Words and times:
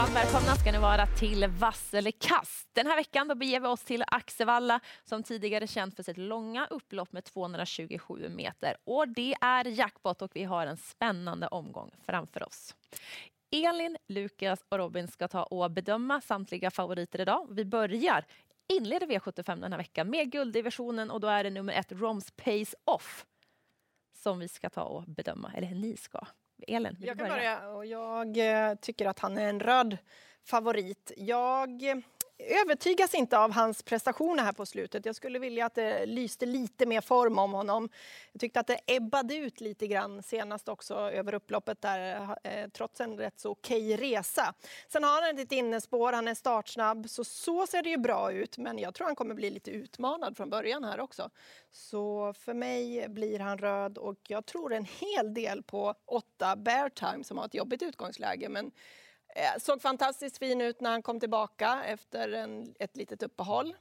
Varmt 0.00 0.16
välkomna 0.16 0.54
ska 0.54 0.72
ni 0.72 0.78
vara 0.78 1.06
till 1.06 1.46
Vass 1.46 1.94
eller 1.94 2.10
kast. 2.10 2.68
Den 2.72 2.86
här 2.86 2.96
veckan 2.96 3.28
då 3.28 3.34
beger 3.34 3.60
vi 3.60 3.66
oss 3.66 3.84
till 3.84 4.04
Axevalla 4.06 4.80
som 5.04 5.22
tidigare 5.22 5.66
känt 5.66 5.96
för 5.96 6.02
sitt 6.02 6.16
långa 6.16 6.66
upplopp 6.66 7.12
med 7.12 7.24
227 7.24 8.28
meter. 8.28 8.76
Och 8.84 9.08
det 9.08 9.34
är 9.40 9.64
jackpot 9.64 10.22
och 10.22 10.30
vi 10.34 10.44
har 10.44 10.66
en 10.66 10.76
spännande 10.76 11.46
omgång 11.46 11.90
framför 12.06 12.46
oss. 12.46 12.74
Elin, 13.50 13.96
Lukas 14.08 14.64
och 14.68 14.78
Robin 14.78 15.08
ska 15.08 15.28
ta 15.28 15.42
och 15.42 15.70
bedöma 15.70 16.20
samtliga 16.20 16.70
favoriter 16.70 17.20
idag. 17.20 17.46
Vi 17.50 17.64
börjar 17.64 18.24
inleder 18.68 19.06
V75 19.06 19.60
den 19.60 19.72
här 19.72 19.78
veckan 19.78 20.10
med 20.10 20.32
gulddivisionen 20.32 21.10
och 21.10 21.20
då 21.20 21.28
är 21.28 21.44
det 21.44 21.50
nummer 21.50 21.72
ett 21.72 21.92
Roms 21.92 22.30
Pace 22.30 22.76
Off 22.84 23.26
som 24.14 24.38
vi 24.38 24.48
ska 24.48 24.70
ta 24.70 24.82
och 24.82 25.02
bedöma, 25.02 25.52
eller 25.54 25.74
ni 25.74 25.96
ska. 25.96 26.26
Elin, 26.68 26.96
jag 27.00 27.18
kan 27.18 27.28
börja? 27.28 27.60
börja. 27.60 27.68
Och 27.68 27.86
jag 27.86 28.36
eh, 28.68 28.74
tycker 28.74 29.06
att 29.06 29.18
han 29.18 29.38
är 29.38 29.48
en 29.48 29.60
röd 29.60 29.98
favorit. 30.44 31.12
Jag 31.16 32.02
övertygas 32.48 33.14
inte 33.14 33.38
av 33.38 33.52
hans 33.52 33.82
prestationer 33.82 34.42
här 34.42 34.52
på 34.52 34.66
slutet. 34.66 35.06
Jag 35.06 35.16
skulle 35.16 35.38
vilja 35.38 35.66
att 35.66 35.74
det 35.74 36.06
lyste 36.06 36.46
lite 36.46 36.86
mer 36.86 37.00
form 37.00 37.38
om 37.38 37.52
honom. 37.52 37.88
Jag 38.32 38.40
tyckte 38.40 38.60
att 38.60 38.66
det 38.66 38.80
ebbade 38.86 39.34
ut 39.34 39.60
lite 39.60 39.86
grann 39.86 40.22
senast 40.22 40.68
också 40.68 40.94
över 40.94 41.34
upploppet 41.34 41.82
där, 41.82 42.28
eh, 42.44 42.68
trots 42.68 43.00
en 43.00 43.16
rätt 43.16 43.40
så 43.40 43.50
okej 43.50 43.96
resa. 43.96 44.54
Sen 44.88 45.04
har 45.04 45.22
han 45.22 45.38
ett 45.38 45.52
innespår, 45.52 46.12
han 46.12 46.28
är 46.28 46.34
startsnabb, 46.34 47.08
så 47.08 47.24
så 47.24 47.66
ser 47.66 47.82
det 47.82 47.90
ju 47.90 47.96
bra 47.96 48.32
ut. 48.32 48.58
Men 48.58 48.78
jag 48.78 48.94
tror 48.94 49.06
han 49.06 49.16
kommer 49.16 49.34
bli 49.34 49.50
lite 49.50 49.70
utmanad 49.70 50.36
från 50.36 50.50
början 50.50 50.84
här 50.84 51.00
också. 51.00 51.30
Så 51.70 52.34
för 52.38 52.54
mig 52.54 53.08
blir 53.08 53.38
han 53.38 53.58
röd 53.58 53.98
och 53.98 54.18
jag 54.28 54.46
tror 54.46 54.72
en 54.72 54.84
hel 54.84 55.34
del 55.34 55.62
på 55.62 55.94
åtta 56.06 56.56
Bear 56.56 56.88
Time 56.88 57.24
som 57.24 57.38
har 57.38 57.46
ett 57.46 57.54
jobbigt 57.54 57.82
utgångsläge. 57.82 58.48
Men 58.48 58.70
såg 59.58 59.82
fantastiskt 59.82 60.38
fin 60.38 60.60
ut 60.60 60.80
när 60.80 60.90
han 60.90 61.02
kom 61.02 61.20
tillbaka 61.20 61.82
efter 61.84 62.32
en, 62.32 62.74
ett 62.78 62.96
litet 62.96 63.22
uppehåll. 63.22 63.74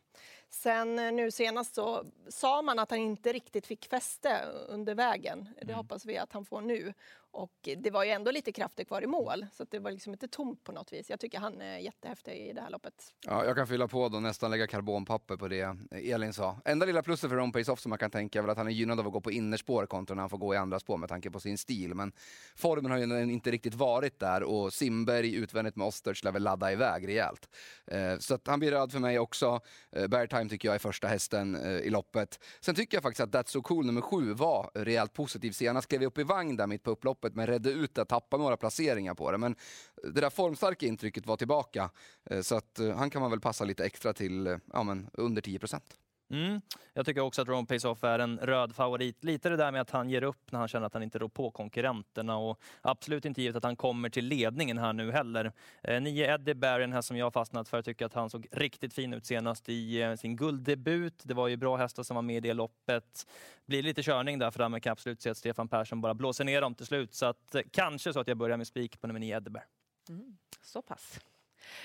Sen 0.50 1.00
eh, 1.00 1.12
nu 1.12 1.32
senast 1.32 1.76
så 1.76 2.06
sa 2.28 2.62
man 2.62 2.80
att 2.80 2.90
han 2.90 3.00
inte 3.00 3.34
riktigt 3.34 3.68
fick 3.68 3.86
fäste 3.86 4.42
under 4.68 4.96
vägen. 4.96 5.50
Det 5.56 5.64
mm. 5.64 5.76
hoppas 5.76 6.06
vi 6.06 6.18
att 6.18 6.34
han 6.34 6.46
får 6.46 6.62
nu. 6.62 6.94
Och 7.32 7.70
det 7.78 7.92
var 7.92 8.04
ju 8.04 8.10
ändå 8.10 8.32
lite 8.32 8.52
krafter 8.52 8.84
kvar 8.84 9.02
i 9.02 9.08
mål, 9.08 9.46
så 9.54 9.64
det 9.64 9.80
var 9.80 9.92
liksom 9.92 10.14
inte 10.14 10.28
tomt 10.28 10.64
på 10.64 10.72
något 10.72 10.94
vis. 10.94 11.10
Jag 11.10 11.20
tycker 11.20 11.40
han 11.40 11.62
är 11.62 11.78
jättehäftig 11.78 12.32
i 12.32 12.54
det 12.54 12.62
här 12.62 12.70
loppet. 12.70 12.94
Ja, 13.26 13.46
jag 13.46 13.56
kan 13.56 13.68
fylla 13.68 13.88
på 13.88 14.10
då, 14.10 14.20
nästan 14.20 14.52
lägga 14.52 14.68
karbonpapper 14.68 15.38
på 15.38 15.48
det 15.48 15.62
eh, 15.62 16.14
Elin 16.14 16.34
sa. 16.34 16.58
Enda 16.66 16.86
lilla 16.86 17.02
plusset 17.02 17.30
för 17.30 17.38
Rompace 17.38 17.72
Off 17.72 17.80
som 17.80 17.90
man 17.90 18.00
kan 18.00 18.12
tänka 18.12 18.40
är 18.40 18.44
väl 18.44 18.50
att 18.50 18.58
han 18.58 18.68
är 18.68 18.72
gynnad 18.72 19.00
av 19.00 19.08
att 19.08 19.14
gå 19.14 19.22
på 19.22 19.32
innerspår 19.32 19.86
kontra 19.86 20.16
när 20.16 20.22
han 20.22 20.30
får 20.30 20.38
gå 20.38 20.54
i 20.54 20.58
andra 20.58 20.80
spår 20.80 20.98
med 20.98 21.10
tanke 21.10 21.32
på 21.32 21.40
sin 21.40 21.58
stil. 21.58 21.96
Men 21.96 22.12
formen 22.56 22.92
har 22.92 22.98
ju 22.98 23.24
inte 23.34 23.52
riktigt 23.52 23.76
varit 23.76 24.20
där 24.20 24.44
och 24.44 24.74
Simberg 24.74 25.36
utvändigt 25.36 25.76
med 25.76 25.88
Ostertz 25.88 26.24
lär 26.24 26.32
väl 26.32 26.44
ladda 26.44 26.72
iväg 26.72 27.08
rejält. 27.08 27.50
Eh, 27.88 28.18
så 28.20 28.34
att 28.34 28.48
han 28.48 28.60
blir 28.60 28.72
röd 28.72 28.92
för 28.92 29.00
mig 29.00 29.20
också. 29.20 29.62
Eh, 29.92 30.08
Beartime 30.08 30.50
tycker 30.50 30.68
jag 30.68 30.76
är 30.76 30.80
första 30.80 31.08
hästen 31.08 31.56
i 31.56 31.90
loppet. 31.90 32.40
Sen 32.60 32.76
tycker 32.76 32.98
jag 32.98 33.04
faktiskt 33.04 33.36
att 33.36 33.46
That's 33.46 33.52
So 33.52 33.62
Cool 33.62 33.86
nummer 33.86 34.02
sju 34.02 34.34
var 34.34 34.72
rejält 34.74 35.14
positiv 35.14 35.52
senast. 35.52 35.88
Klev 35.88 36.04
upp 36.04 36.18
i 36.18 36.24
vagn 36.24 36.56
där 36.58 36.68
mitt 36.68 36.84
på 36.84 36.92
upploppet 36.92 37.19
men 37.22 37.48
redde 37.48 37.70
ut 37.70 37.96
det, 37.96 38.06
tappade 38.06 38.44
några 38.44 38.58
placeringar 38.58 39.14
på 39.14 39.32
det. 39.32 39.38
Men 39.38 39.56
det 40.04 40.22
där 40.22 40.30
formstarka 40.30 40.86
intrycket 40.86 41.26
var 41.26 41.38
tillbaka. 41.38 41.90
Eh, 42.26 42.42
så 42.42 42.56
att 42.56 42.80
eh, 42.80 42.96
han 42.96 43.10
kan 43.10 43.22
man 43.22 43.32
väl 43.32 43.40
passa 43.40 43.66
lite 43.66 43.86
extra 43.86 44.14
till 44.14 44.48
eh, 44.48 44.58
ja, 44.74 44.84
men 44.84 45.10
under 45.14 45.42
10 45.42 45.60
procent. 45.60 45.98
Mm. 46.30 46.62
Jag 46.94 47.06
tycker 47.06 47.22
också 47.22 47.42
att 47.42 47.48
Ron 47.48 47.66
Pace 47.66 47.88
Off 47.88 48.04
är 48.04 48.20
en 48.20 48.40
röd 48.40 48.76
favorit. 48.76 49.24
Lite 49.24 49.50
det 49.50 49.58
där 49.58 49.72
med 49.72 49.82
att 49.82 49.90
han 49.90 50.10
ger 50.10 50.24
upp 50.24 50.52
när 50.52 50.60
han 50.60 50.68
känner 50.68 50.88
att 50.88 50.94
han 50.94 51.04
inte 51.04 51.20
rår 51.20 51.28
på 51.28 51.52
konkurrenterna 51.52 52.38
och 52.38 52.60
absolut 52.82 53.26
inte 53.26 53.42
givet 53.42 53.56
att 53.56 53.64
han 53.64 53.76
kommer 53.76 54.10
till 54.10 54.26
ledningen 54.26 54.78
här 54.78 54.94
nu 54.94 55.12
heller. 55.12 55.52
Eh, 55.84 56.02
nio 56.02 56.34
Eddie 56.34 56.54
Barron 56.54 56.94
här 56.94 57.02
som 57.02 57.18
jag 57.18 57.34
fastnat 57.34 57.70
för, 57.70 57.78
jag 57.78 57.86
tycker 57.86 58.06
att 58.06 58.14
han 58.14 58.30
såg 58.30 58.48
riktigt 58.52 58.94
fin 58.94 59.14
ut 59.14 59.26
senast 59.26 59.70
i 59.70 60.02
eh, 60.02 60.16
sin 60.16 60.36
gulddebut. 60.36 61.22
Det 61.24 61.34
var 61.34 61.48
ju 61.48 61.58
bra 61.58 61.78
hästar 61.78 62.04
som 62.04 62.16
var 62.16 62.22
med 62.22 62.36
i 62.36 62.40
det 62.40 62.54
loppet. 62.54 63.28
Blir 63.66 63.84
lite 63.84 64.04
körning 64.04 64.40
där 64.40 64.52
för 64.52 64.60
där, 64.60 64.70
men 64.70 64.82
kan 64.82 64.92
absolut 64.92 65.22
se 65.22 65.30
att 65.30 65.38
Stefan 65.38 65.68
Persson 65.68 66.02
bara 66.02 66.14
blåser 66.14 66.46
ner 66.46 66.62
dem 66.62 66.76
till 66.76 66.86
slut. 66.86 67.14
Så 67.14 67.26
att, 67.26 67.56
eh, 67.56 67.62
kanske 67.72 68.14
så 68.14 68.20
att 68.20 68.28
jag 68.28 68.38
börjar 68.38 68.58
med 68.58 68.68
spik 68.68 69.02
på 69.02 69.08
nummer 69.08 69.20
nio 69.20 69.38
Eddie 69.38 69.50
Barron. 69.50 69.68
Mm. 70.10 70.38
Så 70.62 70.82
pass. 70.82 71.20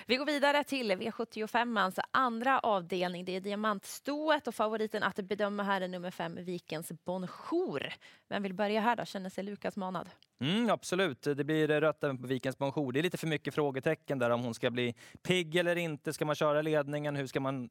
Vi 0.07 0.17
går 0.17 0.27
vidare 0.27 0.65
till 0.65 0.93
V75ans 0.93 1.99
andra 2.11 2.59
avdelning. 2.59 3.25
Det 3.25 3.37
är 3.37 3.41
diamantstået 3.41 4.47
och 4.47 4.55
favoriten 4.55 5.03
att 5.03 5.17
bedöma 5.17 5.63
här 5.63 5.81
är 5.81 5.89
nummer 5.89 6.11
fem, 6.11 6.39
Vikens 6.45 6.93
Bonjour. 7.05 7.93
Vem 8.29 8.43
vill 8.43 8.55
börja 8.55 8.81
här 8.81 8.97
då? 8.97 9.05
Känner 9.05 9.31
sig 9.31 9.45
Lukas 9.45 9.77
manad? 9.77 10.11
Mm, 10.41 10.71
absolut, 10.71 11.23
det 11.23 11.45
blir 11.45 11.69
rött 11.69 12.05
även 12.05 12.19
på 12.19 12.27
Vikens 12.27 12.59
Bonjour. 12.59 12.93
Det 12.93 13.01
är 13.01 13.03
lite 13.03 13.19
för 13.19 13.27
mycket 13.27 13.55
frågetecken 13.55 14.19
där 14.19 14.31
om 14.31 14.43
hon 14.43 14.55
ska 14.55 14.71
bli 14.71 14.95
pigg 15.23 15.57
eller 15.57 15.77
inte. 15.77 16.13
Ska 16.13 16.25
man 16.25 16.35
köra 16.35 16.63
ledningen? 16.63 17.17
Hur 17.17 17.27
ska 17.27 17.41
man 17.41 17.71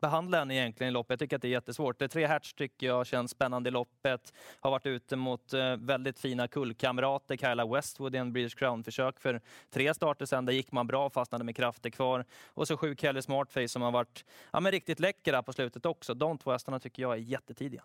behandla 0.00 0.38
henne 0.38 0.54
egentligen 0.54 0.88
i 0.88 0.92
loppet. 0.92 1.10
Jag 1.10 1.18
tycker 1.18 1.36
att 1.36 1.42
det 1.42 1.48
är 1.48 1.50
jättesvårt. 1.50 1.98
Det 1.98 2.08
tre 2.08 2.26
Hertz 2.26 2.54
tycker 2.54 2.86
jag 2.86 3.06
känns 3.06 3.30
spännande 3.30 3.68
i 3.68 3.70
loppet. 3.70 4.32
Har 4.60 4.70
varit 4.70 4.86
ute 4.86 5.16
mot 5.16 5.52
eh, 5.52 5.76
väldigt 5.76 6.18
fina 6.18 6.48
kullkamrater. 6.48 7.36
Kyla 7.36 7.66
Westwood 7.66 8.14
i 8.14 8.18
en 8.18 8.32
British 8.32 8.58
Crown-försök 8.58 9.20
för 9.20 9.40
tre 9.70 9.94
starter 9.94 10.26
sen. 10.26 10.44
Där 10.44 10.52
gick 10.52 10.72
man 10.72 10.86
bra, 10.86 11.10
fastnade 11.10 11.44
med 11.44 11.56
krafter 11.56 11.90
kvar. 11.90 12.24
Och 12.46 12.68
så 12.68 12.76
sju 12.76 12.96
Kelly 12.96 13.22
Smartface 13.22 13.68
som 13.68 13.82
har 13.82 13.92
varit 13.92 14.24
ja, 14.52 14.60
men 14.60 14.72
riktigt 14.72 15.00
läckra 15.00 15.42
på 15.42 15.52
slutet 15.52 15.86
också. 15.86 16.14
De 16.14 16.38
två 16.38 16.52
hästarna 16.52 16.80
tycker 16.80 17.02
jag 17.02 17.12
är 17.12 17.16
jättetidiga. 17.16 17.82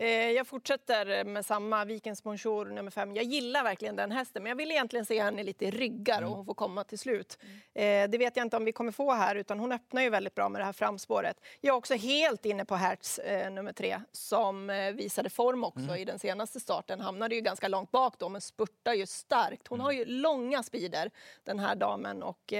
Eh, 0.00 0.30
jag 0.30 0.46
fortsätter 0.46 1.24
med 1.24 1.46
samma, 1.46 1.84
Vikens 1.84 2.22
Bonjour 2.22 2.66
nummer 2.66 2.90
fem. 2.90 3.16
Jag 3.16 3.24
gillar 3.24 3.64
verkligen 3.64 3.96
den 3.96 4.12
hästen, 4.12 4.42
men 4.42 4.50
jag 4.50 4.56
vill 4.56 4.70
egentligen 4.70 5.06
se 5.06 5.22
henne 5.22 5.42
lite 5.42 5.64
i 5.64 5.70
ryggar 5.70 6.18
mm. 6.18 6.30
och 6.30 6.36
hon 6.36 6.46
får 6.46 6.54
komma 6.54 6.84
till 6.84 6.98
slut. 6.98 7.38
Mm. 7.74 8.10
Det 8.10 8.18
vet 8.18 8.36
jag 8.36 8.46
inte 8.46 8.56
om 8.56 8.64
vi 8.64 8.72
kommer 8.72 8.92
få 8.92 9.12
här, 9.12 9.36
utan 9.36 9.60
hon 9.60 9.72
öppnar 9.72 10.02
ju 10.02 10.10
väldigt 10.10 10.34
bra 10.34 10.48
med 10.48 10.60
det 10.60 10.64
här 10.64 10.72
framspåret. 10.72 11.40
Jag 11.60 11.72
är 11.72 11.76
också 11.76 11.94
helt 11.94 12.44
inne 12.44 12.64
på 12.64 12.74
Hertz 12.74 13.18
eh, 13.18 13.50
nummer 13.50 13.72
tre, 13.72 14.00
som 14.12 14.66
visade 14.94 15.30
form 15.30 15.64
också 15.64 15.80
mm. 15.80 15.96
i 15.96 16.04
den 16.04 16.18
senaste 16.18 16.60
starten. 16.60 17.00
Hamnade 17.00 17.34
ju 17.34 17.40
ganska 17.40 17.68
långt 17.68 17.90
bak 17.90 18.14
då, 18.18 18.28
men 18.28 18.40
spurtar 18.40 18.94
ju 18.94 19.06
starkt. 19.06 19.68
Hon 19.68 19.76
mm. 19.76 19.84
har 19.84 19.92
ju 19.92 20.04
långa 20.04 20.62
speeder, 20.62 21.10
den 21.44 21.58
här 21.58 21.74
damen. 21.74 22.22
Och 22.22 22.52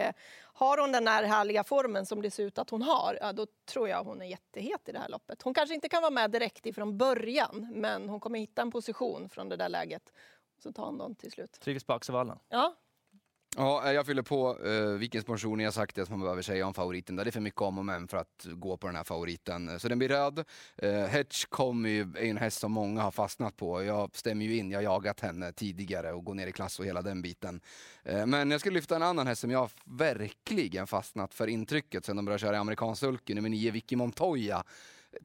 har 0.60 0.78
hon 0.78 0.93
den 0.93 1.06
här 1.06 1.25
härliga 1.25 1.65
formen 1.65 2.06
som 2.06 2.22
det 2.22 2.31
ser 2.31 2.43
ut 2.43 2.59
att 2.59 2.71
hon 2.71 2.82
har, 2.82 3.19
ja, 3.21 3.32
då 3.32 3.47
tror 3.72 3.88
jag 3.88 4.04
hon 4.04 4.22
är 4.22 4.26
jättehet 4.26 4.88
i 4.88 4.93
det 4.93 4.98
här 4.98 5.09
loppet. 5.09 5.43
Hon 5.43 5.54
kanske 5.54 5.75
inte 5.75 5.88
kan 5.88 6.03
vara 6.03 6.10
med 6.10 6.31
direkt 6.31 6.66
ifrån 6.66 6.98
början, 6.98 7.69
men 7.75 8.09
hon 8.09 8.21
kommer 8.21 8.38
hitta 8.38 8.62
en 8.62 8.70
position 8.70 9.28
från 9.28 9.49
det 9.49 9.56
där 9.56 9.69
läget. 9.69 10.12
Så 10.62 10.72
tar 10.72 10.84
hon 10.84 10.99
dem 10.99 11.15
till 11.15 11.31
slut. 11.32 11.53
Trivs 11.60 11.84
på 11.84 11.93
Axevalla. 11.93 12.38
Ja, 12.49 12.75
Ja, 13.56 13.87
eh, 13.87 13.93
jag 13.93 14.06
fyller 14.06 14.22
på 14.22 14.59
uh, 14.66 14.99
vilken 14.99 15.22
sponsion 15.22 15.59
ni 15.59 15.65
har 15.65 15.72
sagt 15.72 15.97
det 15.97 16.06
som 16.06 16.12
man 16.12 16.21
behöver 16.21 16.43
säga 16.43 16.66
om 16.66 16.75
favoriten. 16.75 17.16
Där. 17.16 17.25
Det 17.25 17.31
är 17.31 17.33
för 17.33 17.41
mycket 17.41 17.61
om 17.61 17.78
och 17.78 17.84
men 17.84 18.09
för 18.09 18.16
att 18.16 18.47
gå 18.53 18.77
på 18.77 18.87
den 18.87 18.97
här 18.97 19.05
favoriten. 19.05 19.69
Eh, 19.69 19.78
så 19.78 19.88
den 19.88 19.99
blir 19.99 20.09
röd. 20.09 20.44
Uh, 20.83 21.05
Hedge 21.06 21.49
kom 21.49 21.87
ju, 21.87 22.00
är 22.00 22.25
en 22.25 22.37
häst 22.37 22.61
som 22.61 22.72
många 22.72 23.03
har 23.03 23.11
fastnat 23.11 23.56
på. 23.56 23.83
Jag 23.83 24.11
stämmer 24.16 24.44
ju 24.44 24.56
in, 24.56 24.71
jag 24.71 24.78
har 24.78 24.83
jagat 24.83 25.21
henne 25.21 25.53
tidigare 25.53 26.12
och 26.12 26.25
går 26.25 26.34
ner 26.34 26.47
i 26.47 26.53
klass 26.53 26.78
och 26.78 26.87
hela 26.87 27.03
den 27.03 27.22
biten. 27.22 27.61
Uh, 28.09 28.27
men 28.27 28.50
jag 28.50 28.61
ska 28.61 28.71
lyfta 28.71 28.97
en 28.97 29.03
annan 29.03 29.27
häst 29.27 29.41
som 29.41 29.50
jag 29.50 29.71
verkligen 29.84 30.87
fastnat 30.87 31.34
för 31.34 31.47
intrycket 31.47 32.05
sen 32.05 32.17
de 32.17 32.25
började 32.25 32.41
köra 32.41 32.56
i 32.56 32.59
amerikansk 32.59 33.00
sulky, 33.00 33.34
nummer 33.34 33.49
nio, 33.49 33.71
Vicky 33.71 33.97
Montoya 33.97 34.65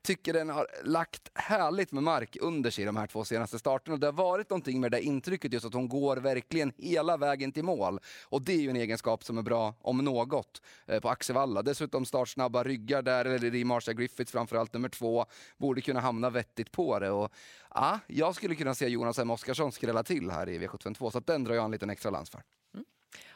tycker 0.01 0.33
den 0.33 0.49
har 0.49 0.67
lagt 0.83 1.29
härligt 1.33 1.91
med 1.91 2.03
mark 2.03 2.37
under 2.41 2.71
sig 2.71 2.85
de 2.85 2.95
här 2.95 3.07
två 3.07 3.25
senaste 3.25 3.59
starterna. 3.59 3.97
Det 3.97 4.07
har 4.07 4.13
varit 4.13 4.49
någonting 4.49 4.81
med 4.81 4.91
det 4.91 5.01
intrycket 5.01 5.53
just 5.53 5.65
att 5.65 5.73
hon 5.73 5.89
går 5.89 6.17
verkligen 6.17 6.73
hela 6.77 7.17
vägen 7.17 7.51
till 7.51 7.63
mål. 7.63 7.99
Och 8.23 8.41
det 8.41 8.53
är 8.53 8.61
ju 8.61 8.69
en 8.69 8.75
egenskap 8.75 9.23
som 9.23 9.37
är 9.37 9.41
bra, 9.41 9.75
om 9.81 9.97
något, 9.97 10.61
eh, 10.85 10.99
på 10.99 11.09
Axevalla. 11.09 11.61
Dessutom 11.61 12.05
startsnabba 12.05 12.63
ryggar 12.63 13.01
där, 13.01 13.25
eller 13.25 13.55
i 13.55 13.63
Marsha 13.63 13.93
Griffiths 13.93 14.31
framförallt 14.31 14.73
nummer 14.73 14.89
två, 14.89 15.25
borde 15.57 15.81
kunna 15.81 15.99
hamna 15.99 16.29
vettigt 16.29 16.71
på 16.71 16.99
det. 16.99 17.09
Och, 17.09 17.31
ja, 17.73 17.99
jag 18.07 18.35
skulle 18.35 18.55
kunna 18.55 18.75
se 18.75 18.87
Jonas 18.87 19.19
M 19.19 19.31
Oskarsson 19.31 19.71
skrälla 19.71 20.03
till 20.03 20.31
här 20.31 20.49
i 20.49 20.59
V752, 20.59 21.11
så 21.11 21.19
den 21.19 21.43
drar 21.43 21.55
jag 21.55 21.65
en 21.65 21.71
liten 21.71 21.89
extra 21.89 22.11
lans 22.11 22.29
för. 22.29 22.43
Mm. 22.73 22.85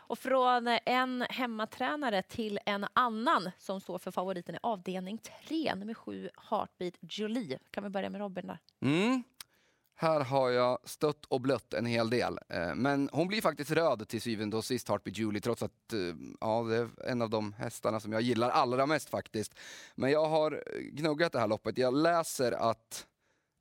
Och 0.09 0.19
från 0.19 0.67
en 0.85 1.25
hemmatränare 1.29 2.21
till 2.21 2.59
en 2.65 2.85
annan 2.93 3.51
som 3.57 3.81
står 3.81 3.97
för 3.97 4.11
favoriten 4.11 4.55
i 4.55 4.57
avdelning 4.63 5.17
3, 5.47 5.75
nummer 5.75 5.93
7, 5.93 6.29
Heartbeat 6.49 6.93
Jolie. 7.01 7.59
Kan 7.71 7.83
vi 7.83 7.89
börja 7.89 8.09
med 8.09 8.21
Robin 8.21 8.47
där? 8.47 8.59
Mm. 8.81 9.23
Här 9.95 10.19
har 10.19 10.49
jag 10.49 10.79
stött 10.83 11.25
och 11.25 11.41
blött 11.41 11.73
en 11.73 11.85
hel 11.85 12.09
del. 12.09 12.39
Eh, 12.49 12.75
men 12.75 13.09
hon 13.11 13.27
blir 13.27 13.41
faktiskt 13.41 13.71
röd 13.71 14.07
till 14.07 14.21
syvende 14.21 14.57
och 14.57 14.65
sist, 14.65 14.89
Heartbeat 14.89 15.17
Julie, 15.17 15.41
trots 15.41 15.63
att 15.63 15.93
eh, 15.93 15.99
ja, 16.39 16.63
det 16.63 16.75
är 16.75 16.89
en 17.11 17.21
av 17.21 17.29
de 17.29 17.53
hästarna 17.53 17.99
som 17.99 18.13
jag 18.13 18.21
gillar 18.21 18.49
allra 18.49 18.85
mest 18.85 19.09
faktiskt. 19.09 19.53
Men 19.95 20.11
jag 20.11 20.29
har 20.29 20.63
gnuggat 20.91 21.31
det 21.31 21.39
här 21.39 21.47
loppet. 21.47 21.77
Jag 21.77 21.93
läser 21.93 22.51
att 22.51 23.07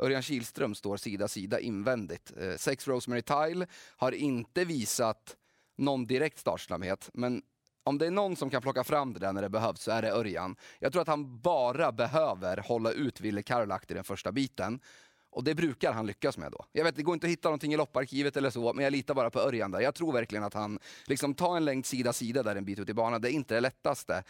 Örjan 0.02 0.22
Kihlström 0.22 0.74
står 0.74 0.96
sida 0.96 1.28
sida 1.28 1.60
invändigt. 1.60 2.32
Eh, 2.40 2.56
sex 2.56 2.88
Rosemary 2.88 3.22
Tile 3.22 3.66
har 3.96 4.12
inte 4.12 4.64
visat 4.64 5.36
någon 5.78 6.06
direkt 6.06 6.38
startsnabbhet, 6.38 7.10
men 7.12 7.42
om 7.84 7.98
det 7.98 8.06
är 8.06 8.10
någon 8.10 8.36
som 8.36 8.50
kan 8.50 8.62
plocka 8.62 8.84
fram 8.84 9.12
det 9.12 9.20
där 9.20 9.32
när 9.32 9.42
det 9.42 9.48
behövs 9.48 9.80
så 9.82 9.90
är 9.90 10.02
det 10.02 10.12
Örjan. 10.12 10.56
Jag 10.78 10.92
tror 10.92 11.02
att 11.02 11.08
han 11.08 11.40
bara 11.40 11.92
behöver 11.92 12.56
hålla 12.56 12.92
ut 12.92 13.20
Ville 13.20 13.42
Karolakt 13.42 13.90
i 13.90 13.94
den 13.94 14.04
första 14.04 14.32
biten. 14.32 14.80
Och 15.30 15.44
det 15.44 15.54
brukar 15.54 15.92
han 15.92 16.06
lyckas 16.06 16.38
med 16.38 16.52
då. 16.52 16.64
Jag 16.72 16.84
vet, 16.84 16.96
det 16.96 17.02
går 17.02 17.14
inte 17.14 17.26
att 17.26 17.30
hitta 17.30 17.48
någonting 17.48 17.72
i 17.72 17.76
lopparkivet 17.76 18.36
eller 18.36 18.50
så, 18.50 18.72
men 18.72 18.84
jag 18.84 18.90
litar 18.90 19.14
bara 19.14 19.30
på 19.30 19.40
Örjan 19.40 19.70
där. 19.70 19.80
Jag 19.80 19.94
tror 19.94 20.12
verkligen 20.12 20.44
att 20.44 20.54
han 20.54 20.78
liksom 21.06 21.34
tar 21.34 21.56
en 21.56 21.64
längd 21.64 21.86
sida-sida 21.86 22.42
där 22.42 22.56
en 22.56 22.64
bit 22.64 22.78
ut 22.78 22.88
i 22.88 22.94
banan. 22.94 23.20
Det 23.20 23.30
är 23.30 23.32
inte 23.32 23.54
det 23.54 23.60
lättaste. 23.60 24.22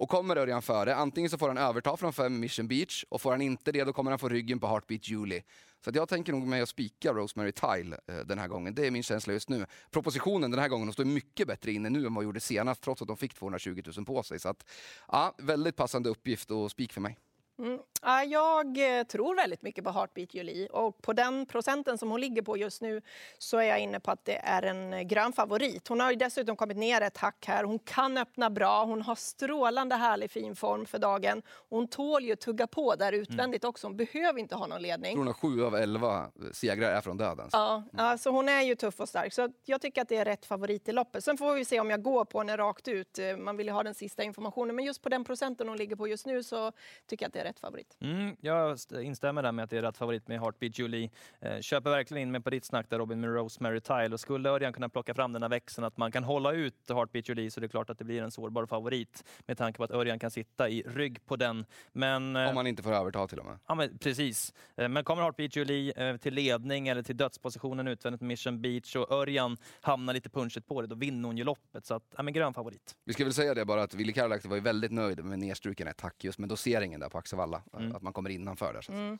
Och 0.00 0.08
kommer 0.08 0.36
Örjan 0.36 0.62
före, 0.62 0.94
antingen 0.94 1.30
så 1.30 1.38
får 1.38 1.48
han 1.48 1.58
överta 1.58 1.96
från 1.96 2.12
fem 2.12 2.40
Mission 2.40 2.68
Beach 2.68 3.04
och 3.08 3.20
får 3.20 3.30
han 3.30 3.40
inte 3.40 3.72
det 3.72 3.84
då 3.84 3.92
kommer 3.92 4.10
han 4.10 4.18
få 4.18 4.28
ryggen 4.28 4.60
på 4.60 4.66
Heartbeat 4.66 5.08
Julie. 5.08 5.42
Så 5.84 5.90
att 5.90 5.96
jag 5.96 6.08
tänker 6.08 6.32
nog 6.32 6.46
mig 6.46 6.60
att 6.60 6.68
spika 6.68 7.12
Rosemary 7.12 7.52
Tile 7.52 8.00
eh, 8.08 8.18
den 8.18 8.38
här 8.38 8.48
gången. 8.48 8.74
Det 8.74 8.86
är 8.86 8.90
min 8.90 9.02
känsla 9.02 9.32
just 9.32 9.48
nu. 9.48 9.66
Propositionen 9.90 10.50
den 10.50 10.60
här 10.60 10.68
gången 10.68 10.86
de 10.86 10.92
står 10.92 11.04
mycket 11.04 11.46
bättre 11.48 11.72
inne 11.72 11.90
nu 11.90 12.06
än 12.06 12.14
vad 12.14 12.24
de 12.24 12.26
gjorde 12.26 12.40
senast 12.40 12.82
trots 12.82 13.02
att 13.02 13.08
de 13.08 13.16
fick 13.16 13.34
220 13.34 13.82
000 13.96 14.06
på 14.06 14.22
sig. 14.22 14.40
Så 14.40 14.48
att, 14.48 14.64
ja, 15.08 15.34
väldigt 15.38 15.76
passande 15.76 16.08
uppgift 16.08 16.50
och 16.50 16.70
spik 16.70 16.92
för 16.92 17.00
mig. 17.00 17.18
Mm. 17.60 17.78
Ja, 18.02 18.24
Jag 18.24 18.98
eh, 18.98 19.04
tror 19.04 19.36
väldigt 19.36 19.62
mycket 19.62 19.84
på 19.84 19.90
Heartbeat 19.90 20.34
Julie 20.34 20.68
och 20.68 21.02
på 21.02 21.12
den 21.12 21.46
procenten 21.46 21.98
som 21.98 22.10
hon 22.10 22.20
ligger 22.20 22.42
på 22.42 22.56
just 22.56 22.82
nu 22.82 23.02
så 23.38 23.56
är 23.58 23.62
jag 23.62 23.78
inne 23.80 24.00
på 24.00 24.10
att 24.10 24.24
det 24.24 24.36
är 24.36 24.62
en 24.62 24.92
eh, 24.92 25.00
grön 25.02 25.32
favorit. 25.32 25.88
Hon 25.88 26.00
har 26.00 26.14
dessutom 26.14 26.56
kommit 26.56 26.76
ner 26.76 27.00
ett 27.00 27.16
hack 27.16 27.44
här. 27.46 27.64
Hon 27.64 27.78
kan 27.78 28.18
öppna 28.18 28.50
bra. 28.50 28.84
Hon 28.84 29.02
har 29.02 29.14
strålande 29.14 29.94
härlig 29.94 30.30
fin 30.30 30.56
form 30.56 30.86
för 30.86 30.98
dagen. 30.98 31.42
Hon 31.68 31.88
tål 31.88 32.24
ju 32.24 32.36
tugga 32.36 32.66
på 32.66 32.94
där 32.94 33.12
utvändigt 33.12 33.64
också. 33.64 33.86
Hon 33.86 33.96
behöver 33.96 34.40
inte 34.40 34.54
ha 34.54 34.66
någon 34.66 34.72
Jag 34.76 34.82
ledning. 34.82 35.12
tror 35.12 35.18
hon 35.18 35.26
har 35.26 35.34
sju 35.34 35.64
av 35.64 35.76
elva 35.76 36.30
segrar 36.52 36.90
är 36.90 37.00
från 37.00 37.16
döden. 37.16 37.48
Ja, 37.52 37.82
ja, 37.92 38.18
så 38.18 38.30
hon 38.30 38.48
är 38.48 38.62
ju 38.62 38.74
tuff 38.74 39.00
och 39.00 39.08
stark. 39.08 39.32
Så 39.32 39.48
jag 39.64 39.80
tycker 39.80 40.02
att 40.02 40.08
det 40.08 40.16
är 40.16 40.24
rätt 40.24 40.46
favorit 40.46 40.88
i 40.88 40.92
loppet. 40.92 41.24
Sen 41.24 41.38
får 41.38 41.54
vi 41.54 41.64
se 41.64 41.80
om 41.80 41.90
jag 41.90 42.02
går 42.02 42.24
på 42.24 42.38
henne 42.38 42.56
rakt 42.56 42.88
ut. 42.88 43.18
Eh, 43.18 43.36
Man 43.36 43.56
vill 43.56 43.66
ju 43.66 43.72
ha 43.72 43.82
den 43.82 43.94
sista 43.94 44.22
informationen. 44.22 44.76
Men 44.76 44.84
just 44.84 45.02
på 45.02 45.08
den 45.08 45.24
procenten 45.24 45.68
hon 45.68 45.76
ligger 45.78 45.96
på 45.96 46.08
just 46.08 46.26
nu 46.26 46.42
så 46.42 46.72
tycker 47.06 47.24
jag 47.24 47.28
att 47.28 47.32
det 47.32 47.40
är 47.40 47.49
rätt 47.50 47.60
favorit. 47.60 47.96
Mm, 48.00 48.36
jag 48.40 48.72
st- 48.72 49.02
instämmer 49.02 49.42
där 49.42 49.52
med 49.52 49.62
att 49.64 49.70
det 49.70 49.78
är 49.78 49.82
rätt 49.82 49.96
favorit 49.96 50.28
med 50.28 50.40
Heartbeat 50.40 50.78
Julie. 50.78 51.10
Eh, 51.40 51.60
köper 51.60 51.90
verkligen 51.90 52.22
in 52.22 52.30
mig 52.30 52.40
på 52.40 52.50
ditt 52.50 52.64
snack 52.64 52.86
där 52.90 52.98
Robin 52.98 53.20
med 53.20 53.34
Rosemary 53.34 53.80
Tile. 53.80 54.08
Och 54.12 54.20
skulle 54.20 54.48
Örjan 54.50 54.72
kunna 54.72 54.88
plocka 54.88 55.14
fram 55.14 55.32
den 55.32 55.42
här 55.42 55.48
växeln 55.48 55.84
att 55.84 55.96
man 55.96 56.12
kan 56.12 56.24
hålla 56.24 56.52
ut 56.52 56.74
Heartbeat 56.88 57.28
Julie 57.28 57.50
så 57.50 57.60
är 57.60 57.62
det 57.62 57.68
klart 57.68 57.90
att 57.90 57.98
det 57.98 58.04
blir 58.04 58.22
en 58.22 58.30
sårbar 58.30 58.66
favorit 58.66 59.24
med 59.46 59.58
tanke 59.58 59.76
på 59.76 59.84
att 59.84 59.90
Örjan 59.90 60.18
kan 60.18 60.30
sitta 60.30 60.68
i 60.68 60.82
rygg 60.86 61.26
på 61.26 61.36
den. 61.36 61.64
Men, 61.92 62.36
eh, 62.36 62.48
Om 62.48 62.54
man 62.54 62.66
inte 62.66 62.82
får 62.82 62.92
överta 62.92 63.26
till 63.26 63.38
och 63.38 63.46
med. 63.46 63.58
Ja, 63.66 63.74
men 63.74 63.98
precis. 63.98 64.54
Eh, 64.76 64.88
Men 64.88 65.04
kommer 65.04 65.22
Heartbeat 65.22 65.56
Julie 65.56 66.18
till 66.18 66.34
ledning 66.34 66.88
eller 66.88 67.02
till 67.02 67.16
dödspositionen 67.16 67.88
utvändigt 67.88 68.20
med 68.20 68.28
Mission 68.28 68.60
Beach 68.60 68.96
och 68.96 69.10
Örjan 69.12 69.56
hamnar 69.80 70.14
lite 70.14 70.30
punchigt 70.30 70.66
på 70.66 70.80
det, 70.80 70.86
då 70.86 70.94
vinner 70.94 71.26
hon 71.28 71.36
ju 71.38 71.44
loppet. 71.44 71.86
Så 71.86 71.94
att, 71.94 72.02
ja, 72.16 72.22
men 72.22 72.34
grön 72.34 72.54
favorit. 72.54 72.94
Vi 73.04 73.12
ska 73.12 73.24
väl 73.24 73.32
säga 73.34 73.54
det 73.54 73.64
bara 73.64 73.82
att 73.82 73.94
Ville 73.94 74.12
Karolak 74.12 74.44
var 74.44 74.56
ju 74.56 74.62
väldigt 74.62 74.92
nöjd 74.92 75.24
med 75.24 75.38
nedstruken 75.38 75.88
ett 75.88 76.00
hack 76.00 76.24
just 76.24 76.38
med 76.38 76.48
doseringen 76.48 77.00
där 77.00 77.08
på 77.08 77.18
Axevalla. 77.30 77.62
Mm. 77.72 77.96
Att 77.96 78.02
man 78.02 78.12
kommer 78.12 78.30
innanför 78.30 78.72
där. 78.72 78.82
Så. 78.82 78.92
Mm. 78.92 79.18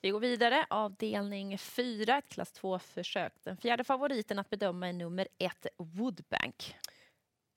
Vi 0.00 0.10
går 0.10 0.20
vidare. 0.20 0.66
Avdelning 0.70 1.58
4, 1.58 2.18
ett 2.18 2.28
klass 2.28 2.52
2-försök. 2.60 3.32
Den 3.42 3.56
fjärde 3.56 3.84
favoriten 3.84 4.38
att 4.38 4.50
bedöma 4.50 4.88
är 4.88 4.92
nummer 4.92 5.28
1, 5.38 5.66
Woodbank. 5.76 6.76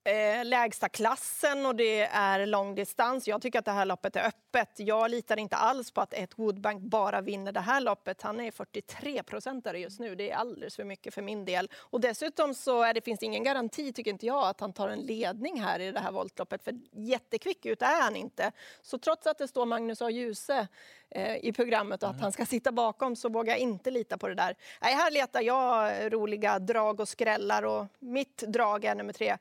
Eh, 0.07 0.45
lägsta 0.45 0.89
klassen 0.89 1.65
och 1.65 1.75
det 1.75 2.01
är 2.01 2.45
långdistans. 2.45 3.27
Jag 3.27 3.41
tycker 3.41 3.59
att 3.59 3.65
det 3.65 3.71
här 3.71 3.85
loppet 3.85 4.15
är 4.15 4.27
öppet. 4.27 4.69
Jag 4.75 5.11
litar 5.11 5.39
inte 5.39 5.55
alls 5.55 5.91
på 5.91 6.01
att 6.01 6.13
ett 6.13 6.39
Woodbank 6.39 6.81
bara 6.81 7.21
vinner 7.21 7.51
det 7.51 7.59
här 7.59 7.81
loppet. 7.81 8.21
Han 8.21 8.39
är 8.39 8.51
43 8.51 9.23
procentare 9.23 9.79
just 9.79 9.99
nu. 9.99 10.15
Det 10.15 10.31
är 10.31 10.35
alldeles 10.35 10.75
för 10.75 10.83
mycket 10.83 11.13
för 11.13 11.21
min 11.21 11.45
del. 11.45 11.69
Och 11.75 12.01
dessutom 12.01 12.53
så 12.53 12.81
är 12.81 12.93
det, 12.93 13.01
finns 13.01 13.19
det 13.19 13.25
ingen 13.25 13.43
garanti, 13.43 13.93
tycker 13.93 14.11
inte 14.11 14.25
jag, 14.25 14.47
att 14.47 14.59
han 14.59 14.73
tar 14.73 14.89
en 14.89 14.99
ledning 14.99 15.61
här 15.61 15.79
i 15.79 15.91
det 15.91 15.99
här 15.99 16.11
voltloppet. 16.11 16.63
För 16.63 16.73
jättekvick 16.91 17.65
ut 17.65 17.81
är 17.81 18.01
han 18.01 18.15
inte. 18.15 18.51
Så 18.81 18.97
trots 18.97 19.27
att 19.27 19.37
det 19.37 19.47
står 19.47 19.65
Magnus 19.65 20.01
A. 20.01 20.09
Djuse 20.09 20.67
eh, 21.09 21.37
i 21.37 21.53
programmet 21.53 22.03
och 22.03 22.09
att 22.09 22.21
han 22.21 22.31
ska 22.31 22.45
sitta 22.45 22.71
bakom 22.71 23.15
så 23.15 23.29
vågar 23.29 23.53
jag 23.53 23.59
inte 23.59 23.91
lita 23.91 24.17
på 24.17 24.27
det 24.27 24.35
där. 24.35 24.55
Nej, 24.81 24.93
här 24.93 25.11
letar 25.11 25.41
jag 25.41 25.93
roliga 26.13 26.59
drag 26.59 26.99
och 26.99 27.07
skrällar 27.07 27.63
och 27.63 27.85
mitt 27.99 28.37
drag 28.37 28.85
är 28.85 28.95
nummer 28.95 29.13
tre. 29.13 29.37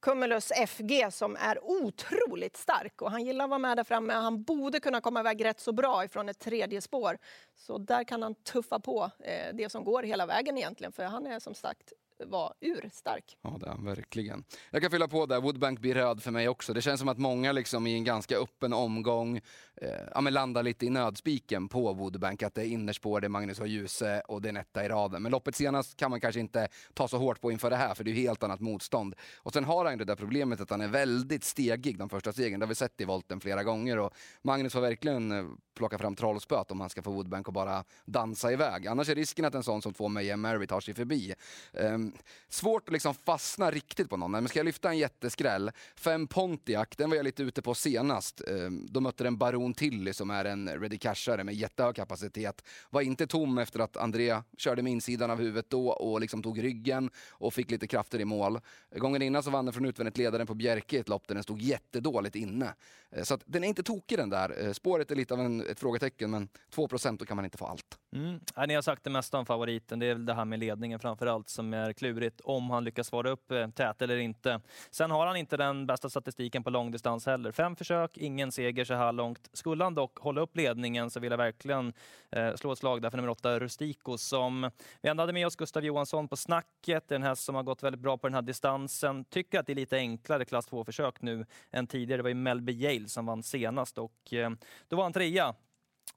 Cumulus 0.00 0.52
FG 0.66 1.12
som 1.12 1.36
är 1.36 1.64
otroligt 1.64 2.56
stark 2.56 3.02
och 3.02 3.10
han 3.10 3.24
gillar 3.24 3.44
att 3.44 3.50
vara 3.50 3.58
med 3.58 3.76
där 3.76 3.84
framme. 3.84 4.12
Han 4.12 4.42
borde 4.42 4.80
kunna 4.80 5.00
komma 5.00 5.20
iväg 5.20 5.44
rätt 5.44 5.60
så 5.60 5.72
bra 5.72 6.04
ifrån 6.04 6.28
ett 6.28 6.38
tredje 6.38 6.80
spår. 6.80 7.18
Så 7.54 7.78
där 7.78 8.04
kan 8.04 8.22
han 8.22 8.34
tuffa 8.34 8.80
på 8.80 9.10
eh, 9.18 9.54
det 9.54 9.70
som 9.72 9.84
går 9.84 10.02
hela 10.02 10.26
vägen 10.26 10.58
egentligen 10.58 10.92
för 10.92 11.04
han 11.04 11.26
är 11.26 11.40
som 11.40 11.54
sagt 11.54 11.92
var 12.24 12.54
urstark. 12.60 13.36
Ja, 13.42 13.56
det 13.60 13.66
är 13.66 13.70
han 13.70 13.84
verkligen. 13.84 14.44
Jag 14.70 14.82
kan 14.82 14.90
fylla 14.90 15.08
på 15.08 15.26
där, 15.26 15.40
Woodbank 15.40 15.80
blir 15.80 15.94
röd 15.94 16.22
för 16.22 16.30
mig 16.30 16.48
också. 16.48 16.72
Det 16.72 16.82
känns 16.82 17.00
som 17.00 17.08
att 17.08 17.18
många 17.18 17.52
liksom 17.52 17.86
i 17.86 17.94
en 17.94 18.04
ganska 18.04 18.36
öppen 18.36 18.72
omgång 18.72 19.36
eh, 19.76 19.90
ja, 20.14 20.20
men 20.20 20.32
landar 20.32 20.62
lite 20.62 20.86
i 20.86 20.90
nödspiken 20.90 21.68
på 21.68 21.92
Woodbank. 21.92 22.42
Att 22.42 22.54
det 22.54 22.62
är 22.62 22.66
innerspår, 22.66 23.20
det 23.20 23.26
är 23.26 23.28
Magnus 23.28 23.60
och 23.60 23.68
Ljuse 23.68 24.20
och 24.20 24.42
det 24.42 24.48
är 24.48 24.50
en 24.50 24.56
etta 24.56 24.84
i 24.84 24.88
raden. 24.88 25.22
Men 25.22 25.32
loppet 25.32 25.54
senast 25.56 25.96
kan 25.96 26.10
man 26.10 26.20
kanske 26.20 26.40
inte 26.40 26.68
ta 26.94 27.08
så 27.08 27.18
hårt 27.18 27.40
på 27.40 27.52
inför 27.52 27.70
det 27.70 27.76
här 27.76 27.94
för 27.94 28.04
det 28.04 28.10
är 28.10 28.14
ju 28.14 28.20
helt 28.20 28.42
annat 28.42 28.60
motstånd. 28.60 29.14
Och 29.36 29.52
sen 29.52 29.64
har 29.64 29.84
han 29.84 29.98
det 29.98 30.04
där 30.04 30.16
problemet 30.16 30.60
att 30.60 30.70
han 30.70 30.80
är 30.80 30.88
väldigt 30.88 31.44
stegig 31.44 31.98
de 31.98 32.08
första 32.08 32.32
stegen. 32.32 32.60
Det 32.60 32.66
har 32.66 32.68
vi 32.68 32.74
sett 32.74 33.00
i 33.00 33.04
volten 33.04 33.40
flera 33.40 33.62
gånger 33.62 33.98
och 33.98 34.14
Magnus 34.42 34.74
har 34.74 34.80
verkligen 34.80 35.32
eh, 35.32 35.44
plocka 35.76 35.98
fram 35.98 36.16
trollspöt 36.16 36.70
om 36.70 36.80
han 36.80 36.90
ska 36.90 37.02
få 37.02 37.10
Woodbank 37.10 37.48
att 37.48 37.54
bara 37.54 37.84
dansa 38.04 38.52
iväg. 38.52 38.86
Annars 38.86 39.08
är 39.08 39.14
risken 39.14 39.44
att 39.44 39.54
en 39.54 39.62
sån 39.62 39.82
som 39.82 39.94
två 39.94 40.08
Mayhem 40.08 40.40
Mary 40.40 40.66
tar 40.66 40.80
sig 40.80 40.94
förbi. 40.94 41.34
Ehm, 41.72 42.05
svårt 42.48 42.88
att 42.88 42.92
liksom 42.92 43.14
fastna 43.14 43.70
riktigt 43.70 44.10
på 44.10 44.16
någon. 44.16 44.30
Men 44.30 44.48
ska 44.48 44.58
jag 44.58 44.64
lyfta 44.64 44.88
en 44.88 44.98
jätteskräll, 44.98 45.70
fem 45.96 46.26
Pontiac, 46.26 46.88
den 46.96 47.10
var 47.10 47.16
jag 47.16 47.24
lite 47.24 47.42
ute 47.42 47.62
på 47.62 47.74
senast. 47.74 48.40
Ehm, 48.48 48.86
då 48.90 49.00
mötte 49.00 49.24
den 49.24 49.38
Baron 49.38 49.74
Tilly 49.74 50.12
som 50.12 50.30
är 50.30 50.44
en 50.44 50.68
ready 50.68 50.98
cashare 50.98 51.44
med 51.44 51.54
jättehög 51.54 51.94
kapacitet. 51.94 52.64
Var 52.90 53.00
inte 53.00 53.26
tom 53.26 53.58
efter 53.58 53.80
att 53.80 53.96
Andrea 53.96 54.44
körde 54.58 54.82
med 54.82 54.92
insidan 54.92 55.30
av 55.30 55.38
huvudet 55.38 55.70
då 55.70 55.88
och 55.88 56.20
liksom 56.20 56.42
tog 56.42 56.62
ryggen 56.62 57.10
och 57.30 57.54
fick 57.54 57.70
lite 57.70 57.86
krafter 57.86 58.20
i 58.20 58.24
mål. 58.24 58.60
Gången 58.96 59.22
innan 59.22 59.42
så 59.42 59.50
vann 59.50 59.64
den 59.64 59.74
från 59.74 59.84
utvändigt 59.84 60.18
ledaren 60.18 60.46
på 60.46 60.54
Bjerke 60.54 60.96
i 60.96 60.98
ett 60.98 61.08
lopp 61.08 61.28
där 61.28 61.34
den 61.34 61.44
stod 61.44 61.60
jättedåligt 61.60 62.36
inne. 62.36 62.74
Eh, 63.10 63.22
så 63.22 63.34
att 63.34 63.42
den 63.44 63.64
är 63.64 63.68
inte 63.68 63.82
tokig 63.82 64.18
den 64.18 64.30
där. 64.30 64.64
Eh, 64.64 64.72
spåret 64.72 65.10
är 65.10 65.16
lite 65.16 65.34
av 65.34 65.40
en, 65.40 65.66
ett 65.66 65.80
frågetecken 65.80 66.30
men 66.30 66.48
2 66.70 66.88
då 67.18 67.24
kan 67.24 67.36
man 67.36 67.44
inte 67.44 67.58
få 67.58 67.66
allt. 67.66 67.98
Mm. 68.12 68.40
Ja, 68.54 68.66
ni 68.66 68.74
har 68.74 68.82
sagt 68.82 69.04
det 69.04 69.10
mesta 69.10 69.38
om 69.38 69.46
favoriten. 69.46 69.98
Det 69.98 70.06
är 70.06 70.14
väl 70.14 70.26
det 70.26 70.34
här 70.34 70.44
med 70.44 70.58
ledningen 70.58 70.98
framför 70.98 71.26
allt 71.26 71.48
som 71.48 71.74
är 71.74 71.92
klurigt. 71.96 72.40
Om 72.44 72.70
han 72.70 72.84
lyckas 72.84 73.06
svara 73.06 73.30
upp 73.30 73.50
eh, 73.50 73.68
tät 73.68 74.02
eller 74.02 74.16
inte. 74.16 74.60
Sen 74.90 75.10
har 75.10 75.26
han 75.26 75.36
inte 75.36 75.56
den 75.56 75.86
bästa 75.86 76.10
statistiken 76.10 76.64
på 76.64 76.70
långdistans 76.70 77.26
heller. 77.26 77.52
Fem 77.52 77.76
försök, 77.76 78.16
ingen 78.16 78.52
seger 78.52 78.84
så 78.84 78.94
här 78.94 79.12
långt. 79.12 79.50
Skulle 79.52 79.84
han 79.84 79.94
dock 79.94 80.18
hålla 80.18 80.40
upp 80.40 80.56
ledningen 80.56 81.10
så 81.10 81.20
vill 81.20 81.30
jag 81.30 81.38
verkligen 81.38 81.92
eh, 82.30 82.54
slå 82.54 82.72
ett 82.72 82.78
slag 82.78 83.02
där 83.02 83.10
för 83.10 83.16
nummer 83.16 83.30
åtta 83.30 83.58
Rustico 83.60 84.18
som 84.18 84.70
vi 85.02 85.08
ändå 85.08 85.22
hade 85.22 85.32
med 85.32 85.46
oss 85.46 85.56
Gustav 85.56 85.84
Johansson 85.84 86.28
på 86.28 86.36
snacket. 86.36 87.08
Den 87.08 87.22
häst 87.22 87.44
som 87.44 87.54
har 87.54 87.62
gått 87.62 87.82
väldigt 87.82 88.02
bra 88.02 88.18
på 88.18 88.26
den 88.26 88.34
här 88.34 88.42
distansen. 88.42 89.24
Tycker 89.24 89.60
att 89.60 89.66
det 89.66 89.72
är 89.72 89.74
lite 89.74 89.96
enklare 89.96 90.44
klass 90.44 90.68
2-försök 90.68 91.22
nu 91.22 91.46
än 91.70 91.86
tidigare. 91.86 92.18
Det 92.18 92.22
var 92.22 92.28
ju 92.28 92.34
Melby 92.34 92.72
Yale 92.72 93.08
som 93.08 93.26
vann 93.26 93.42
senast 93.42 93.98
och 93.98 94.32
eh, 94.32 94.50
då 94.88 94.96
var 94.96 95.02
han 95.02 95.12
trea. 95.12 95.54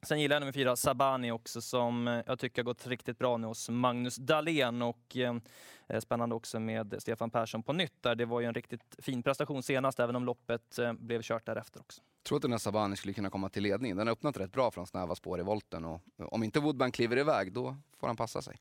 Sen 0.02 0.20
gillar 0.20 0.36
jag 0.36 0.40
nummer 0.40 0.52
fyra, 0.52 0.76
Sabani 0.76 1.30
också, 1.30 1.60
som 1.60 2.08
eh, 2.08 2.22
jag 2.26 2.38
tycker 2.38 2.62
har 2.62 2.64
gått 2.64 2.86
riktigt 2.86 3.18
bra 3.18 3.36
nu 3.36 3.46
hos 3.46 3.68
Magnus 3.68 4.16
Dahlén. 4.16 4.82
Och, 4.82 5.16
eh, 5.16 6.00
spännande 6.00 6.34
också 6.34 6.60
med 6.60 6.94
Stefan 6.98 7.30
Persson 7.30 7.62
på 7.62 7.72
nytt. 7.72 8.02
Där. 8.02 8.14
Det 8.14 8.24
var 8.24 8.40
ju 8.40 8.46
en 8.46 8.54
riktigt 8.54 8.96
fin 8.98 9.22
prestation 9.22 9.62
senast, 9.62 10.00
även 10.00 10.16
om 10.16 10.24
loppet 10.24 10.78
eh, 10.78 10.92
blev 10.92 11.22
kört 11.22 11.46
därefter 11.46 11.80
också. 11.80 12.02
tror 12.22 12.36
att 12.36 12.42
den 12.42 12.52
här 12.52 12.58
Sabani 12.58 12.96
skulle 12.96 13.14
kunna 13.14 13.30
komma 13.30 13.48
till 13.48 13.62
ledning. 13.62 13.96
Den 13.96 14.06
har 14.06 14.12
öppnat 14.12 14.36
rätt 14.36 14.52
bra 14.52 14.70
från 14.70 14.86
snäva 14.86 15.14
spår 15.14 15.40
i 15.40 15.42
volten 15.42 15.84
och 15.84 16.00
om 16.18 16.42
inte 16.42 16.60
Woodbank 16.60 16.94
kliver 16.94 17.18
iväg 17.18 17.52
då 17.52 17.76
får 17.98 18.06
han 18.06 18.16
passa 18.16 18.42
sig. 18.42 18.56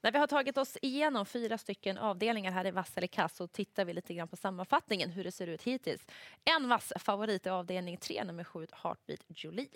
När 0.00 0.12
vi 0.12 0.18
har 0.18 0.26
tagit 0.26 0.58
oss 0.58 0.76
igenom 0.82 1.26
fyra 1.26 1.58
stycken 1.58 1.98
avdelningar 1.98 2.52
här 2.52 2.66
i 2.66 2.70
vass 2.70 2.96
eller 2.96 3.06
kass 3.06 3.36
så 3.36 3.46
tittar 3.46 3.84
vi 3.84 3.92
lite 3.92 4.14
grann 4.14 4.28
på 4.28 4.36
sammanfattningen, 4.36 5.10
hur 5.10 5.24
det 5.24 5.32
ser 5.32 5.46
ut 5.46 5.62
hittills. 5.62 6.06
En 6.44 6.68
vass 6.68 6.92
favorit 6.96 7.46
i 7.46 7.48
avdelning 7.48 7.96
3, 7.96 8.24
nummer 8.24 8.44
7, 8.44 8.66
Heartbeat 8.72 9.20
Jolie. 9.28 9.68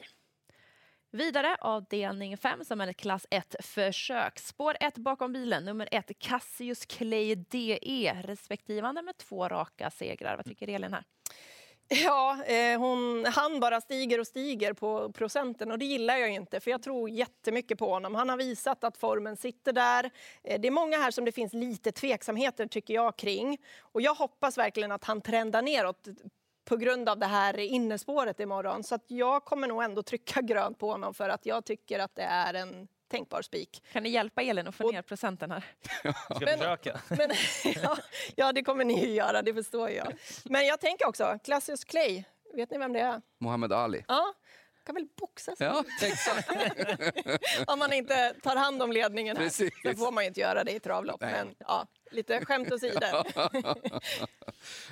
Vidare 1.14 1.56
avdelning 1.60 2.36
5 2.36 2.64
som 2.64 2.80
är 2.80 2.88
ett 2.88 2.96
klass 2.96 3.26
1-försök. 3.30 4.38
Spår 4.38 4.76
1 4.80 4.98
bakom 4.98 5.32
bilen, 5.32 5.64
nummer 5.64 5.88
1 5.90 6.18
Cassius 6.18 6.86
Clay 6.86 7.34
DE 7.34 8.22
respektivande 8.24 9.02
med 9.02 9.16
två 9.16 9.48
raka 9.48 9.90
segrar. 9.90 10.36
Vad 10.36 10.46
tycker 10.46 10.68
Elin 10.68 10.92
här? 10.92 11.04
Ja, 11.88 12.44
eh, 12.44 12.78
hon, 12.78 13.24
han 13.24 13.60
bara 13.60 13.80
stiger 13.80 14.20
och 14.20 14.26
stiger 14.26 14.72
på 14.72 15.12
procenten 15.12 15.70
och 15.70 15.78
det 15.78 15.84
gillar 15.84 16.16
jag 16.16 16.30
inte 16.30 16.60
för 16.60 16.70
jag 16.70 16.82
tror 16.82 17.10
jättemycket 17.10 17.78
på 17.78 17.90
honom. 17.90 18.14
Han 18.14 18.28
har 18.28 18.36
visat 18.36 18.84
att 18.84 18.96
formen 18.96 19.36
sitter 19.36 19.72
där. 19.72 20.10
Eh, 20.44 20.60
det 20.60 20.68
är 20.68 20.72
många 20.72 20.98
här 20.98 21.10
som 21.10 21.24
det 21.24 21.32
finns 21.32 21.52
lite 21.52 21.92
tveksamheter 21.92 22.66
tycker 22.66 22.94
jag 22.94 23.16
kring 23.16 23.58
och 23.80 24.02
jag 24.02 24.14
hoppas 24.14 24.58
verkligen 24.58 24.92
att 24.92 25.04
han 25.04 25.20
trendar 25.20 25.62
neråt 25.62 26.08
på 26.64 26.76
grund 26.76 27.08
av 27.08 27.18
det 27.18 27.26
här 27.26 27.58
innespåret 27.58 28.40
imorgon. 28.40 28.84
Så 28.84 28.94
att 28.94 29.04
jag 29.06 29.44
kommer 29.44 29.68
nog 29.68 29.82
ändå 29.82 30.02
trycka 30.02 30.40
grönt 30.42 30.78
på 30.78 30.90
honom 30.90 31.14
för 31.14 31.28
att 31.28 31.46
jag 31.46 31.64
tycker 31.64 31.98
att 31.98 32.14
det 32.14 32.22
är 32.22 32.54
en 32.54 32.88
tänkbar 33.10 33.42
spik. 33.42 33.82
Kan 33.92 34.02
ni 34.02 34.08
hjälpa 34.08 34.42
Elin 34.42 34.68
att 34.68 34.74
få 34.74 34.84
Och- 34.84 34.92
ner 34.94 35.02
procenten 35.02 35.50
här? 35.50 35.64
Ska 36.24 36.44
Men- 36.44 36.58
försöka. 36.58 37.00
Men, 37.08 37.30
ja, 37.82 37.96
ja, 38.36 38.52
det 38.52 38.62
kommer 38.62 38.84
ni 38.84 39.04
ju 39.06 39.12
göra, 39.12 39.42
det 39.42 39.54
förstår 39.54 39.90
jag. 39.90 40.12
Men 40.44 40.66
jag 40.66 40.80
tänker 40.80 41.08
också, 41.08 41.38
Classius 41.44 41.84
Clay, 41.84 42.24
vet 42.54 42.70
ni 42.70 42.78
vem 42.78 42.92
det 42.92 43.00
är? 43.00 43.22
Mohammed 43.40 43.72
Ali. 43.72 44.04
Ja, 44.08 44.32
kan 44.86 44.94
väl 44.94 45.06
boxa 45.20 45.56
sig 45.56 45.66
Ja, 45.66 45.84
exakt. 46.02 46.48
om 47.66 47.78
man 47.78 47.92
inte 47.92 48.34
tar 48.42 48.56
hand 48.56 48.82
om 48.82 48.92
ledningen 48.92 49.36
här. 49.36 49.44
Precis. 49.44 49.72
Sen 49.82 49.96
får 49.96 50.12
man 50.12 50.24
ju 50.24 50.28
inte 50.28 50.40
göra 50.40 50.64
det 50.64 50.72
i 50.72 50.80
travlopp. 50.80 51.20
Nej. 51.20 51.32
Men 51.32 51.54
ja, 51.58 51.86
lite 52.12 52.44
skämt 52.44 52.72
åsido. 52.72 53.00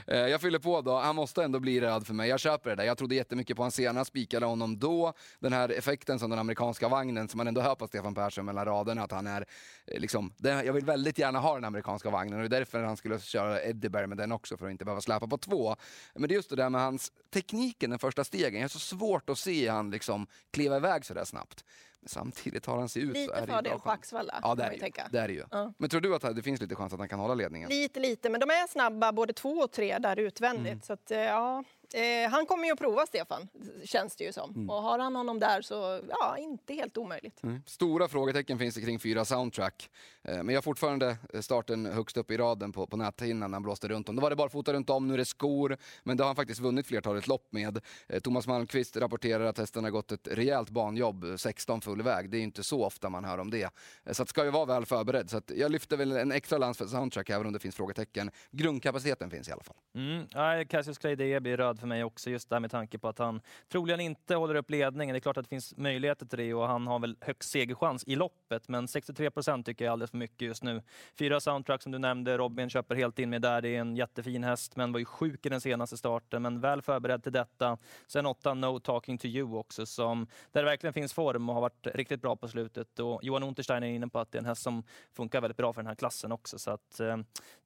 Eh, 0.06 0.18
jag 0.18 0.40
fyller 0.40 0.58
på 0.58 0.80
då, 0.80 0.98
han 0.98 1.16
måste 1.16 1.44
ändå 1.44 1.60
bli 1.60 1.80
rädd 1.80 2.06
för 2.06 2.14
mig. 2.14 2.28
Jag 2.28 2.40
köper 2.40 2.70
det 2.70 2.76
där. 2.76 2.84
Jag 2.84 2.98
trodde 2.98 3.14
jättemycket 3.14 3.56
på 3.56 3.62
honom 3.62 3.70
senast, 3.70 4.08
spikade 4.08 4.46
honom 4.46 4.78
då. 4.78 5.12
Den 5.38 5.52
här 5.52 5.68
effekten 5.68 6.18
som 6.18 6.30
den 6.30 6.38
amerikanska 6.38 6.88
vagnen, 6.88 7.28
som 7.28 7.38
man 7.38 7.48
ändå 7.48 7.60
hör 7.60 7.74
på 7.74 7.86
Stefan 7.86 8.14
Persson 8.14 8.44
mellan 8.44 8.64
raderna, 8.64 9.02
att 9.02 9.12
han 9.12 9.26
är 9.26 9.46
eh, 9.86 10.00
liksom, 10.00 10.32
den, 10.36 10.66
jag 10.66 10.72
vill 10.72 10.84
väldigt 10.84 11.18
gärna 11.18 11.38
ha 11.38 11.54
den 11.54 11.64
amerikanska 11.64 12.10
vagnen 12.10 12.40
och 12.40 12.48
det 12.48 12.56
är 12.56 12.60
därför 12.60 12.82
han 12.82 12.96
skulle 12.96 13.20
köra 13.20 13.62
Eddieberg 13.62 14.06
med 14.06 14.18
den 14.18 14.32
också, 14.32 14.56
för 14.56 14.66
att 14.66 14.72
inte 14.72 14.84
behöva 14.84 15.00
släpa 15.00 15.26
på 15.26 15.38
två. 15.38 15.76
Men 16.14 16.28
det 16.28 16.32
är 16.32 16.36
just 16.36 16.50
det 16.50 16.56
där 16.56 16.70
med 16.70 16.80
hans 16.80 17.12
tekniken, 17.30 17.90
den 17.90 17.98
första 17.98 18.24
stegen. 18.24 18.54
Jag 18.54 18.62
har 18.62 18.68
så 18.68 18.78
svårt 18.78 19.30
att 19.30 19.38
se 19.38 19.68
han 19.68 19.90
liksom 19.90 20.26
kliva 20.50 20.76
iväg 20.76 21.04
så 21.04 21.14
där 21.14 21.24
snabbt. 21.24 21.64
Men 22.00 22.08
samtidigt 22.08 22.62
tar 22.62 22.78
han 22.78 22.88
sig 22.88 23.02
ut 23.02 23.12
Lite 23.12 23.46
fördel 23.46 23.78
på. 23.78 23.90
Axvalla. 23.90 24.38
Ja, 24.42 24.54
det 24.54 24.62
är 24.62 24.72
ju 24.72 24.78
tänka. 24.78 25.08
Det 25.12 25.18
är 25.18 25.28
ju. 25.28 25.44
Ja. 25.50 25.72
Men 25.78 25.90
tror 25.90 26.00
du 26.00 26.14
att 26.14 26.36
det 26.36 26.42
finns 26.42 26.60
lite 26.60 26.74
chans 26.74 26.92
att 26.92 26.98
han 26.98 27.08
kan 27.08 27.18
hålla 27.18 27.34
ledningen? 27.34 27.68
Lite, 27.68 28.00
lite, 28.00 28.30
men 28.30 28.40
de 28.40 28.50
är 28.50 28.68
snabba 28.68 29.12
både 29.12 29.32
två 29.32 29.48
och 29.50 29.70
tre 29.72 29.98
där 29.98 30.18
utvändigt. 30.18 30.66
Mm. 30.66 30.82
Så 30.82 30.92
att, 30.92 31.10
eh, 31.10 31.18
ja, 31.18 31.64
eh, 31.94 32.30
han 32.30 32.46
kommer 32.46 32.64
ju 32.64 32.72
att 32.72 32.78
prova 32.78 33.06
Stefan, 33.06 33.48
känns 33.84 34.16
det 34.16 34.24
ju 34.24 34.32
som. 34.32 34.50
Mm. 34.50 34.70
Och 34.70 34.82
har 34.82 34.98
han 34.98 35.16
honom 35.16 35.38
där 35.38 35.62
så, 35.62 36.00
ja, 36.08 36.38
inte 36.38 36.74
helt 36.74 36.96
omöjligt. 36.96 37.42
Mm. 37.42 37.62
Stora 37.66 38.08
frågetecken 38.08 38.58
finns 38.58 38.74
det 38.74 38.80
kring 38.80 38.98
fyra 38.98 39.24
soundtrack. 39.24 39.90
Eh, 40.22 40.36
Men 40.36 40.48
jag 40.48 40.56
har 40.56 40.62
fortfarande 40.62 41.16
eh, 41.34 41.40
starten 41.40 41.86
högst 41.86 42.16
upp 42.16 42.30
i 42.30 42.36
raden 42.36 42.72
på, 42.72 42.86
på 42.86 42.96
näthinnan 42.96 43.50
när 43.50 43.56
han 43.56 43.62
blåste 43.62 43.88
runt 43.88 44.08
om. 44.08 44.16
Då 44.16 44.22
var 44.22 44.30
det 44.30 44.36
bara 44.36 44.48
fota 44.48 44.72
runt 44.72 44.90
om, 44.90 45.08
nu 45.08 45.14
är 45.14 45.18
det 45.18 45.24
skor. 45.24 45.76
Men 46.02 46.16
det 46.16 46.22
har 46.22 46.28
han 46.28 46.36
faktiskt 46.36 46.60
vunnit 46.60 46.86
flertalet 46.86 47.26
lopp 47.26 47.52
med. 47.52 47.80
Eh, 48.08 48.20
Thomas 48.20 48.46
Malmqvist 48.46 48.96
rapporterar 48.96 49.44
att 49.44 49.58
hästen 49.58 49.84
har 49.84 49.90
gått 49.90 50.12
ett 50.12 50.28
rejält 50.30 50.70
banjobb, 50.70 51.24
16 51.36 51.80
full 51.80 52.02
väg. 52.02 52.30
Det 52.30 52.38
är 52.38 52.42
inte 52.42 52.62
så 52.62 52.84
ofta 52.84 53.10
man 53.10 53.24
hör 53.24 53.38
om 53.38 53.50
det. 53.50 53.70
Eh, 54.04 54.12
Så 54.12 54.22
att 54.22 54.28
ska 54.28 54.44
ju 54.44 54.50
vara 54.50 54.64
väl 54.64 54.86
förberedd. 54.86 55.30
Så 55.30 55.36
att 55.36 55.50
jag 55.56 55.70
lyfter 55.72 55.96
väl 55.96 56.12
en 56.12 56.32
extra 56.32 56.58
lans 56.58 56.78
för 56.78 56.86
soundtrack 56.86 57.30
även 57.30 57.46
om 57.46 57.52
det 57.52 57.58
finns 57.58 57.76
frågetecken. 57.76 58.30
Grundkapaciteten 58.50 59.30
finns 59.30 59.48
i 59.48 59.52
alla 59.52 59.62
fall. 59.62 59.76
Mm. 59.94 60.26
Ja, 60.30 60.64
Cassius 60.68 60.98
Clay 60.98 61.16
det 61.16 61.40
blir 61.40 61.56
röd 61.56 61.79
för 61.80 61.86
mig 61.86 62.04
också, 62.04 62.30
just 62.30 62.50
där 62.50 62.60
med 62.60 62.70
tanke 62.70 62.98
på 62.98 63.08
att 63.08 63.18
han 63.18 63.40
troligen 63.68 64.00
inte 64.00 64.34
håller 64.34 64.54
upp 64.54 64.70
ledningen. 64.70 65.14
Det 65.14 65.18
är 65.18 65.20
klart 65.20 65.36
att 65.36 65.44
det 65.44 65.48
finns 65.48 65.76
möjligheter 65.76 66.26
till 66.26 66.38
det 66.38 66.54
och 66.54 66.66
han 66.66 66.86
har 66.86 66.98
väl 66.98 67.16
högst 67.20 67.50
segerchans 67.50 68.04
i 68.06 68.16
loppet, 68.16 68.68
men 68.68 68.88
63 68.88 69.30
procent 69.30 69.66
tycker 69.66 69.84
jag 69.84 69.90
är 69.90 69.92
alldeles 69.92 70.10
för 70.10 70.18
mycket 70.18 70.48
just 70.48 70.62
nu. 70.62 70.82
Fyra 71.18 71.40
soundtrack 71.40 71.82
som 71.82 71.92
du 71.92 71.98
nämnde, 71.98 72.38
Robin 72.38 72.70
köper 72.70 72.94
helt 72.94 73.18
in 73.18 73.30
med 73.30 73.42
där. 73.42 73.62
Det 73.62 73.68
är 73.68 73.80
en 73.80 73.96
jättefin 73.96 74.44
häst, 74.44 74.76
men 74.76 74.92
var 74.92 74.98
ju 74.98 75.04
sjuk 75.04 75.46
i 75.46 75.48
den 75.48 75.60
senaste 75.60 75.96
starten, 75.96 76.42
men 76.42 76.60
väl 76.60 76.82
förberedd 76.82 77.22
till 77.22 77.32
detta. 77.32 77.78
Sen 78.06 78.26
åtta 78.26 78.54
No 78.54 78.78
Talking 78.78 79.18
to 79.18 79.26
You 79.26 79.56
också, 79.58 79.86
som, 79.86 80.26
där 80.52 80.62
det 80.62 80.70
verkligen 80.70 80.94
finns 80.94 81.12
form 81.12 81.48
och 81.48 81.54
har 81.54 81.62
varit 81.62 81.86
riktigt 81.86 82.22
bra 82.22 82.36
på 82.36 82.48
slutet. 82.48 82.98
Och 82.98 83.20
Johan 83.22 83.42
Unterstein 83.42 83.82
är 83.82 83.88
inne 83.88 84.08
på 84.08 84.18
att 84.18 84.32
det 84.32 84.38
är 84.38 84.40
en 84.40 84.46
häst 84.46 84.62
som 84.62 84.82
funkar 85.12 85.40
väldigt 85.40 85.56
bra 85.56 85.72
för 85.72 85.82
den 85.82 85.88
här 85.88 85.94
klassen 85.94 86.32
också. 86.32 86.58
Så 86.58 86.70
att, 86.70 87.00
eh, 87.00 87.16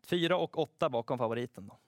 fyra 0.07 0.37
och 0.37 0.59
åtta 0.59 0.89
bakom 0.89 1.19
favoriten. 1.19 1.67
Då. 1.67 1.79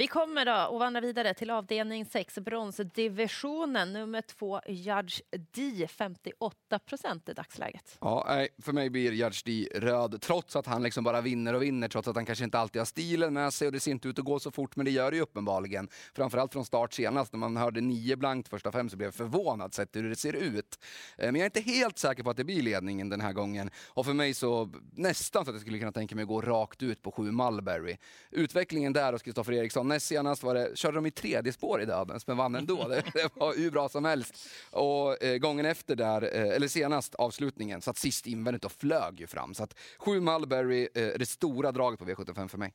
Vi 0.00 0.06
kommer 0.06 0.44
då 0.44 0.52
att 0.52 0.80
vandra 0.80 1.00
vidare 1.00 1.34
till 1.34 1.50
avdelning 1.50 2.04
6, 2.04 2.38
bronsdivisionen. 2.38 3.92
Nummer 3.92 4.22
två, 4.22 4.60
Judge 4.66 5.20
D, 5.54 5.86
58 5.90 6.78
procent 6.78 7.28
i 7.28 7.32
dagsläget. 7.32 7.98
Ja, 8.00 8.24
nej, 8.28 8.48
för 8.62 8.72
mig 8.72 8.90
blir 8.90 9.12
Judge 9.12 9.42
D 9.44 9.68
röd, 9.74 10.20
trots 10.20 10.56
att 10.56 10.66
han 10.66 10.82
liksom 10.82 11.04
bara 11.04 11.20
vinner 11.20 11.54
och 11.54 11.62
vinner, 11.62 11.88
trots 11.88 12.08
att 12.08 12.16
han 12.16 12.26
kanske 12.26 12.44
inte 12.44 12.58
alltid 12.58 12.80
har 12.80 12.86
stilen 12.86 13.34
med 13.34 13.52
sig 13.52 13.66
och 13.66 13.72
det 13.72 13.80
ser 13.80 13.90
inte 13.90 14.08
ut 14.08 14.18
att 14.18 14.24
gå 14.24 14.38
så 14.38 14.50
fort, 14.50 14.76
men 14.76 14.84
det 14.84 14.90
gör 14.90 15.10
det 15.10 15.16
ju 15.16 15.22
uppenbarligen. 15.22 15.88
Framförallt 16.14 16.52
från 16.52 16.64
start 16.64 16.92
senast, 16.92 17.32
när 17.32 17.38
man 17.38 17.56
hörde 17.56 17.80
nio 17.80 18.16
blankt 18.16 18.48
första 18.48 18.72
fem 18.72 18.88
så 18.88 18.96
blev 18.96 19.06
jag 19.06 19.14
förvånad 19.14 19.74
sett 19.74 19.96
hur 19.96 20.08
det 20.08 20.16
ser 20.16 20.32
ut. 20.32 20.78
Eh, 21.16 21.32
men 21.32 21.34
jag 21.34 21.40
är 21.54 21.58
inte 21.58 21.70
helt 21.70 21.98
säker 21.98 22.22
på 22.22 22.30
att 22.30 22.36
det 22.36 22.44
blir 22.44 22.62
ledningen 22.62 23.08
den 23.08 23.20
här 23.20 23.32
gången. 23.32 23.70
Och 23.88 24.06
för 24.06 24.12
mig 24.12 24.34
så 24.34 24.70
nästan 24.92 25.44
så 25.44 25.50
att 25.50 25.54
jag 25.54 25.60
skulle 25.60 25.78
kunna 25.78 25.92
tänka 25.92 26.14
mig 26.14 26.22
att 26.22 26.28
gå 26.28 26.40
rakt 26.40 26.82
ut 26.82 27.02
på 27.02 27.12
sju 27.12 27.22
Mulberry. 27.32 27.96
Utvecklingen 28.30 28.92
där 28.92 29.12
hos 29.12 29.22
Kristoffer 29.22 29.52
Eriksson, 29.52 29.87
näst 29.88 30.06
senast 30.06 30.42
var 30.42 30.54
det, 30.54 30.78
körde 30.78 30.96
de 30.96 31.06
i 31.06 31.10
tredje 31.10 31.52
spår 31.52 31.82
i 31.82 31.84
Dödens, 31.84 32.26
men 32.26 32.36
vann 32.36 32.54
ändå. 32.54 32.88
Det, 32.88 33.02
det 33.14 33.28
var 33.34 33.54
hur 33.54 33.70
bra 33.70 33.88
som 33.88 34.04
helst. 34.04 34.48
Och 34.70 35.22
eh, 35.22 35.38
gången 35.38 35.66
efter 35.66 35.96
där, 35.96 36.22
eh, 36.22 36.56
eller 36.56 36.68
senast 36.68 37.14
avslutningen, 37.14 37.82
satt 37.82 37.98
sist 37.98 38.26
invändigt 38.26 38.64
och 38.64 38.72
flög 38.72 39.20
ju 39.20 39.26
fram. 39.26 39.54
Så 39.54 39.62
att 39.62 39.74
sju 39.98 40.20
Mulberry, 40.20 40.88
eh, 40.94 41.08
det 41.18 41.28
stora 41.28 41.72
draget 41.72 41.98
på 41.98 42.04
V75 42.04 42.48
för 42.48 42.58
mig. 42.58 42.74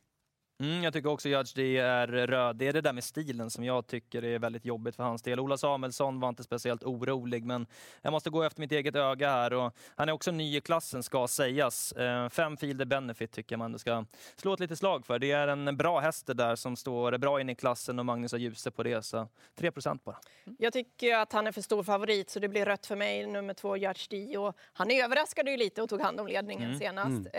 Mm, 0.60 0.84
jag 0.84 0.92
tycker 0.92 1.08
också 1.10 1.28
Judge 1.28 1.54
D 1.56 1.76
är 1.78 2.06
röd. 2.06 2.56
Det 2.56 2.66
är 2.68 2.72
det 2.72 2.80
där 2.80 2.92
med 2.92 3.04
stilen 3.04 3.50
som 3.50 3.64
jag 3.64 3.86
tycker 3.86 4.24
är 4.24 4.38
väldigt 4.38 4.64
jobbigt 4.64 4.96
för 4.96 5.02
hans 5.02 5.22
del. 5.22 5.40
Ola 5.40 5.56
Samuelsson 5.56 6.20
var 6.20 6.28
inte 6.28 6.42
speciellt 6.42 6.82
orolig, 6.84 7.44
men 7.44 7.66
jag 8.02 8.10
måste 8.10 8.30
gå 8.30 8.42
efter 8.42 8.60
mitt 8.60 8.72
eget 8.72 8.96
öga 8.96 9.30
här. 9.30 9.52
Och 9.52 9.72
han 9.96 10.08
är 10.08 10.12
också 10.12 10.30
ny 10.30 10.56
i 10.56 10.60
klassen, 10.60 11.02
ska 11.02 11.28
sägas. 11.28 11.92
Eh, 11.92 12.28
fem 12.28 12.56
Fielder 12.56 12.84
Benefit 12.84 13.32
tycker 13.32 13.52
jag 13.52 13.58
man 13.58 13.78
ska 13.78 14.04
slå 14.36 14.52
ett 14.54 14.60
litet 14.60 14.78
slag 14.78 15.06
för. 15.06 15.18
Det 15.18 15.30
är 15.32 15.48
en 15.48 15.76
bra 15.76 16.00
häst 16.00 16.26
det 16.26 16.34
där 16.34 16.56
som 16.56 16.76
står 16.76 17.18
bra 17.18 17.40
in 17.40 17.50
i 17.50 17.54
klassen 17.54 17.98
och 17.98 18.06
Magnus 18.06 18.32
har 18.32 18.38
ljuse 18.38 18.70
på 18.70 18.82
det. 18.82 19.02
Så 19.02 19.28
3 19.58 19.70
bara. 20.04 20.16
Jag 20.58 20.72
tycker 20.72 21.16
att 21.16 21.32
han 21.32 21.46
är 21.46 21.52
för 21.52 21.60
stor 21.60 21.82
favorit 21.82 22.30
så 22.30 22.40
det 22.40 22.48
blir 22.48 22.64
rött 22.64 22.86
för 22.86 22.96
mig, 22.96 23.26
nummer 23.26 23.54
två 23.54 23.76
Judge 23.76 24.06
D. 24.10 24.38
Och 24.38 24.56
han 24.72 24.90
överraskade 24.90 25.50
ju 25.50 25.56
lite 25.56 25.82
och 25.82 25.88
tog 25.88 26.00
hand 26.00 26.20
om 26.20 26.26
ledningen 26.26 26.64
Mm. 26.64 26.78
senast. 26.78 27.26
Eh, 27.26 27.32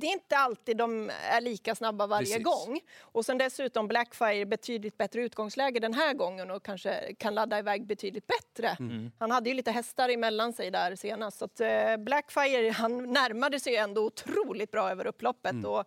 det 0.00 0.06
är 0.06 0.12
inte 0.12 0.36
alltid 0.36 0.76
de 0.76 1.10
är 1.10 1.40
lika 1.40 1.74
snabba 1.74 2.06
varje 2.06 2.37
Precis. 2.38 2.66
gång. 2.66 2.80
Och 3.00 3.24
sen 3.24 3.38
dessutom 3.38 3.88
Blackfire 3.88 4.46
betydligt 4.46 4.98
bättre 4.98 5.22
utgångsläge 5.22 5.80
den 5.80 5.94
här 5.94 6.14
gången 6.14 6.50
och 6.50 6.62
kanske 6.62 7.14
kan 7.14 7.34
ladda 7.34 7.58
iväg 7.58 7.86
betydligt 7.86 8.26
bättre. 8.26 8.76
Mm. 8.80 9.12
Han 9.18 9.30
hade 9.30 9.48
ju 9.48 9.54
lite 9.54 9.70
hästar 9.70 10.08
emellan 10.08 10.52
sig 10.52 10.70
där 10.70 10.96
senast. 10.96 11.38
Så 11.38 11.44
att, 11.44 11.60
eh, 11.60 11.96
Blackfire 11.98 12.70
han 12.70 13.12
närmade 13.12 13.60
sig 13.60 13.76
ändå 13.76 14.06
otroligt 14.06 14.70
bra 14.70 14.90
över 14.90 15.06
upploppet. 15.06 15.52
Mm. 15.52 15.70
Och 15.70 15.84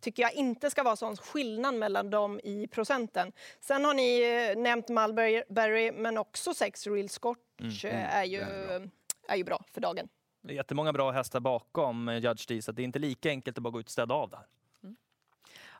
tycker 0.00 0.22
jag 0.22 0.32
inte 0.32 0.70
ska 0.70 0.82
vara 0.82 0.96
sån 0.96 1.16
skillnad 1.16 1.74
mellan 1.74 2.10
dem 2.10 2.40
i 2.44 2.66
procenten. 2.66 3.32
Sen 3.60 3.84
har 3.84 3.94
ni 3.94 4.20
eh, 4.22 4.62
nämnt 4.62 4.88
Mulberry, 4.88 5.92
men 5.92 6.18
också 6.18 6.54
Sex 6.54 6.86
Real 6.86 7.08
Scotch 7.08 7.84
eh, 7.84 8.16
är, 8.16 8.24
ju, 8.24 8.40
är 8.40 8.90
är 9.30 9.36
ju 9.36 9.44
bra 9.44 9.64
för 9.72 9.80
dagen. 9.80 10.08
Det 10.42 10.52
är 10.52 10.56
jättemånga 10.56 10.92
bra 10.92 11.10
hästar 11.10 11.40
bakom 11.40 12.18
Judge 12.22 12.48
D, 12.48 12.62
så 12.62 12.72
det 12.72 12.82
är 12.82 12.84
inte 12.84 12.98
lika 12.98 13.28
enkelt 13.28 13.58
att 13.58 13.62
bara 13.62 13.70
gå 13.70 13.80
ut 13.80 13.86
och 13.86 13.92
städa 13.92 14.14
av 14.14 14.30
där. 14.30 14.46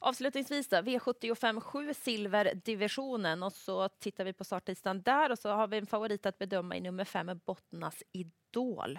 Avslutningsvis 0.03 0.69
då, 0.69 0.77
V75 0.77 1.61
7 1.61 1.95
silverdivisionen 1.95 3.43
och 3.43 3.53
så 3.53 3.89
tittar 3.89 4.25
vi 4.25 4.33
på 4.33 4.45
startlistan 4.45 5.03
där 5.03 5.33
och 5.33 5.39
så 5.39 5.49
har 5.49 5.67
vi 5.67 5.79
en 5.79 5.87
favorit 5.87 6.27
att 6.27 6.39
bedöma 6.39 6.77
i 6.77 6.81
nummer 6.81 7.05
5, 7.05 7.41
Bottnas 7.47 8.03
Idol. 8.13 8.99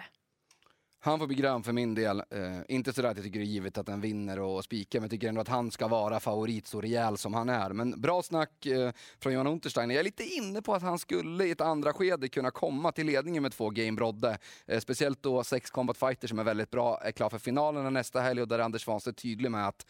Han 1.04 1.18
får 1.18 1.26
bli 1.26 1.36
grön 1.36 1.62
för 1.62 1.72
min 1.72 1.94
del. 1.94 2.22
Eh, 2.30 2.60
inte 2.68 2.92
så 2.92 3.06
att 3.06 3.16
jag 3.16 3.24
tycker 3.24 3.38
det 3.38 3.44
är 3.44 3.46
givet 3.46 3.78
att 3.78 3.86
den 3.86 4.00
vinner 4.00 4.40
och 4.40 4.64
spikar, 4.64 5.00
men 5.00 5.04
jag 5.04 5.10
tycker 5.10 5.28
ändå 5.28 5.40
att 5.40 5.48
han 5.48 5.70
ska 5.70 5.88
vara 5.88 6.20
favorit 6.20 6.66
så 6.66 6.80
rejäl 6.80 7.18
som 7.18 7.34
han 7.34 7.48
är. 7.48 7.70
Men 7.70 8.00
bra 8.00 8.22
snack 8.22 8.66
eh, 8.66 8.92
från 9.20 9.32
Johan 9.32 9.46
Unterstein. 9.46 9.90
Jag 9.90 10.00
är 10.00 10.04
lite 10.04 10.24
inne 10.24 10.62
på 10.62 10.74
att 10.74 10.82
han 10.82 10.98
skulle 10.98 11.44
i 11.44 11.50
ett 11.50 11.60
andra 11.60 11.92
skede 11.92 12.28
kunna 12.28 12.50
komma 12.50 12.92
till 12.92 13.06
ledningen 13.06 13.42
med 13.42 13.52
två 13.52 13.70
Game 13.70 13.92
Brodde. 13.92 14.38
Eh, 14.66 14.80
speciellt 14.80 15.22
då 15.22 15.44
sex 15.44 15.70
Combat 15.70 15.96
fighters 15.96 16.30
som 16.30 16.38
är 16.38 16.44
väldigt 16.44 16.70
bra, 16.70 17.00
är 17.02 17.12
klar 17.12 17.28
för 17.28 17.38
finalerna 17.38 17.90
nästa 17.90 18.20
helg 18.20 18.42
och 18.42 18.48
där 18.48 18.58
Anders 18.58 18.84
Svanstedt 18.84 19.22
tydlig 19.22 19.50
med 19.50 19.68
att 19.68 19.86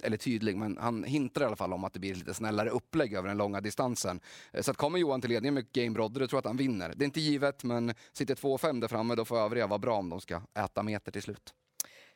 eller 0.00 0.16
tydlig, 0.16 0.56
men 0.56 0.78
han 0.80 1.04
hintar 1.04 1.42
i 1.42 1.44
alla 1.44 1.56
fall 1.56 1.72
om 1.72 1.84
att 1.84 1.92
det 1.92 2.00
blir 2.00 2.12
ett 2.12 2.18
lite 2.18 2.34
snällare 2.34 2.70
upplägg 2.70 3.14
över 3.14 3.28
den 3.28 3.36
långa 3.36 3.60
distansen. 3.60 4.20
Eh, 4.52 4.62
så 4.62 4.70
att 4.70 4.76
kommer 4.76 4.98
Johan 4.98 5.20
till 5.20 5.30
ledningen 5.30 5.54
med 5.54 5.72
Game 5.72 5.90
Brodder, 5.90 6.26
tror 6.26 6.36
jag 6.36 6.38
att 6.38 6.44
han 6.44 6.56
vinner. 6.56 6.92
Det 6.96 7.04
är 7.04 7.06
inte 7.06 7.20
givet, 7.20 7.64
men 7.64 7.94
sitter 8.12 8.34
2-5 8.34 8.80
där 8.80 8.88
framme, 8.88 9.14
då 9.14 9.24
får 9.24 9.38
övriga 9.38 9.66
vara 9.66 9.78
bra 9.78 9.96
om 9.96 10.10
de 10.10 10.20
ska 10.20 10.42
äta 10.54 10.82
meter 10.82 11.12
till 11.12 11.22
slut. 11.22 11.54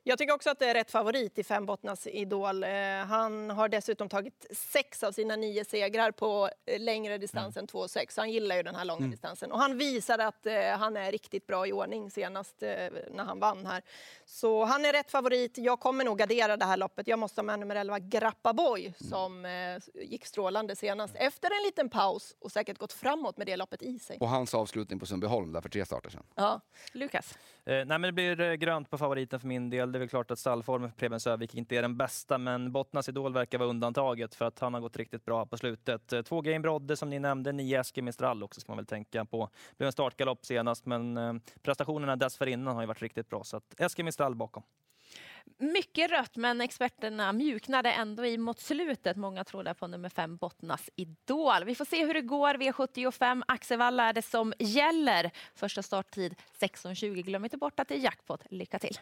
Jag 0.07 0.19
tycker 0.19 0.35
också 0.35 0.51
att 0.51 0.59
det 0.59 0.67
är 0.67 0.75
rätt 0.75 0.91
favorit 0.91 1.39
i 1.39 1.45
fem 1.45 1.67
Bottnas 1.67 2.07
Idol. 2.07 2.65
Eh, 2.65 2.71
han 3.09 3.51
har 3.51 3.69
dessutom 3.69 4.09
tagit 4.09 4.47
sex 4.51 5.03
av 5.03 5.13
sina 5.13 5.37
nio 5.37 5.65
segrar 5.65 6.11
på 6.11 6.51
eh, 6.67 6.81
längre 6.81 7.19
distans 7.19 7.57
än 7.57 7.67
2,6. 7.67 8.15
Han 8.17 8.31
gillar 8.31 8.57
ju 8.57 8.63
den 8.63 8.75
här 8.75 8.85
långa 8.85 9.07
distansen. 9.07 9.53
Och 9.53 9.59
han 9.59 9.79
visade 9.79 10.27
att 10.27 10.47
eh, 10.47 10.55
han 10.79 10.97
är 10.97 11.13
riktigt 11.13 11.47
bra 11.47 11.67
i 11.67 11.73
ordning 11.73 12.11
senast 12.11 12.57
när 12.61 13.25
han 13.25 13.41
vann 13.41 13.67
här. 13.67 13.83
Så 14.25 14.65
han 14.65 14.85
är 14.85 14.93
rätt 14.93 15.11
favorit. 15.11 15.59
Jag 15.59 15.81
kommer 15.81 16.05
nog 16.05 16.19
gardera 16.19 16.57
det 16.57 16.65
här 16.65 16.77
loppet. 16.77 17.09
Jag 17.09 17.19
måste 17.19 17.41
ha 17.41 17.45
med 17.45 17.59
nummer 17.61 17.77
11 17.77 17.99
Grappa 17.99 18.53
Boy 18.53 18.93
som 18.99 19.47
gick 19.95 20.27
strålande 20.27 20.77
senast 20.77 21.15
efter 21.17 21.51
en 21.51 21.67
liten 21.67 21.89
paus 21.89 22.37
och 22.39 22.53
säkert 22.53 22.79
gått 22.79 22.93
framåt 22.93 23.37
med 23.37 23.47
det 23.47 23.57
loppet 23.57 23.83
i 23.83 23.99
sig. 23.99 24.19
Och 24.21 24.29
hans 24.29 24.55
avslutning 24.55 24.99
på 24.99 25.07
Sundbyholm 25.07 25.53
där 25.53 25.61
för 25.61 25.69
tre 25.69 25.87
starter 25.87 26.11
sedan. 26.11 26.25
Ja. 26.35 26.61
Lukas? 26.93 27.35
Eh, 27.67 27.75
nej, 27.75 27.87
men 27.87 28.03
det 28.03 28.13
blir 28.13 28.41
eh, 28.41 28.55
grönt 28.55 28.91
på 28.91 28.99
favoriten 28.99 29.41
för 29.41 29.49
min 29.49 29.71
del. 29.71 29.93
Det 29.93 29.97
är 29.99 30.01
väl 30.01 30.09
klart 30.09 30.31
att 30.31 30.39
stallformen 30.39 30.91
för 30.91 30.97
Preben 30.97 31.21
Sövik 31.21 31.55
inte 31.55 31.77
är 31.77 31.83
den 31.83 31.97
bästa, 31.97 32.39
men 32.39 32.73
Bottnas 32.73 33.09
Idol 33.09 33.33
verkar 33.33 33.59
vara 33.59 33.69
undantaget 33.69 34.35
för 34.35 34.45
att 34.45 34.59
han 34.59 34.75
har 34.75 34.81
gått 34.81 34.97
riktigt 34.97 35.25
bra 35.25 35.47
på 35.47 35.57
slutet. 35.57 36.13
Eh, 36.13 36.23
två 36.23 36.41
Game 36.41 36.61
Brodde 36.61 36.97
som 36.97 37.11
ni 37.11 37.19
nämnde, 37.19 37.53
nio 37.53 37.81
Eske 37.81 38.03
Mistral 38.03 38.43
också 38.43 38.61
ska 38.61 38.73
man 38.73 38.77
väl 38.77 38.87
tänka 38.87 39.25
på. 39.25 39.51
Det 39.71 39.77
blev 39.79 39.87
en 39.87 39.93
startgalopp 39.93 40.47
senast, 40.47 40.87
men 40.87 41.17
eh, 41.17 41.35
prestationerna 41.63 42.17
dessförinnan 42.17 42.75
har 42.75 42.83
ju 42.83 42.87
varit 42.87 43.03
riktigt 43.03 43.29
bra, 43.29 43.45
så 43.45 43.57
att 43.57 43.81
Eske 43.81 44.03
Mistral 44.03 44.35
bakom. 44.35 44.63
Mycket 45.59 46.11
rött, 46.11 46.37
men 46.37 46.61
experterna 46.61 47.33
mjuknade 47.33 47.93
ändå 47.93 48.27
i 48.27 48.39
mot 48.39 48.61
slutet. 48.61 49.17
Många 49.17 49.45
trodde 49.45 49.75
på 49.75 49.87
nummer 49.87 50.09
fem, 50.09 50.37
Bottnas 50.37 50.91
Idol. 50.97 51.65
Vi 51.65 51.75
får 51.75 51.85
se 51.85 52.07
hur 52.07 52.15
det 52.15 52.21
går. 52.21 52.55
V75 52.55 53.43
Axevalla 53.49 54.09
är 54.09 54.13
det 54.13 54.23
som 54.23 54.53
gäller. 54.59 55.31
Första 55.55 55.83
starttid 55.83 56.35
16.20. 56.61 57.23
Glöm 57.23 57.45
inte 57.45 57.57
bort 57.57 57.81
att 57.81 57.89
det 57.89 57.95
är 57.95 57.99
jackpot. 57.99 58.43
Lycka 58.51 58.79
till! 58.79 58.99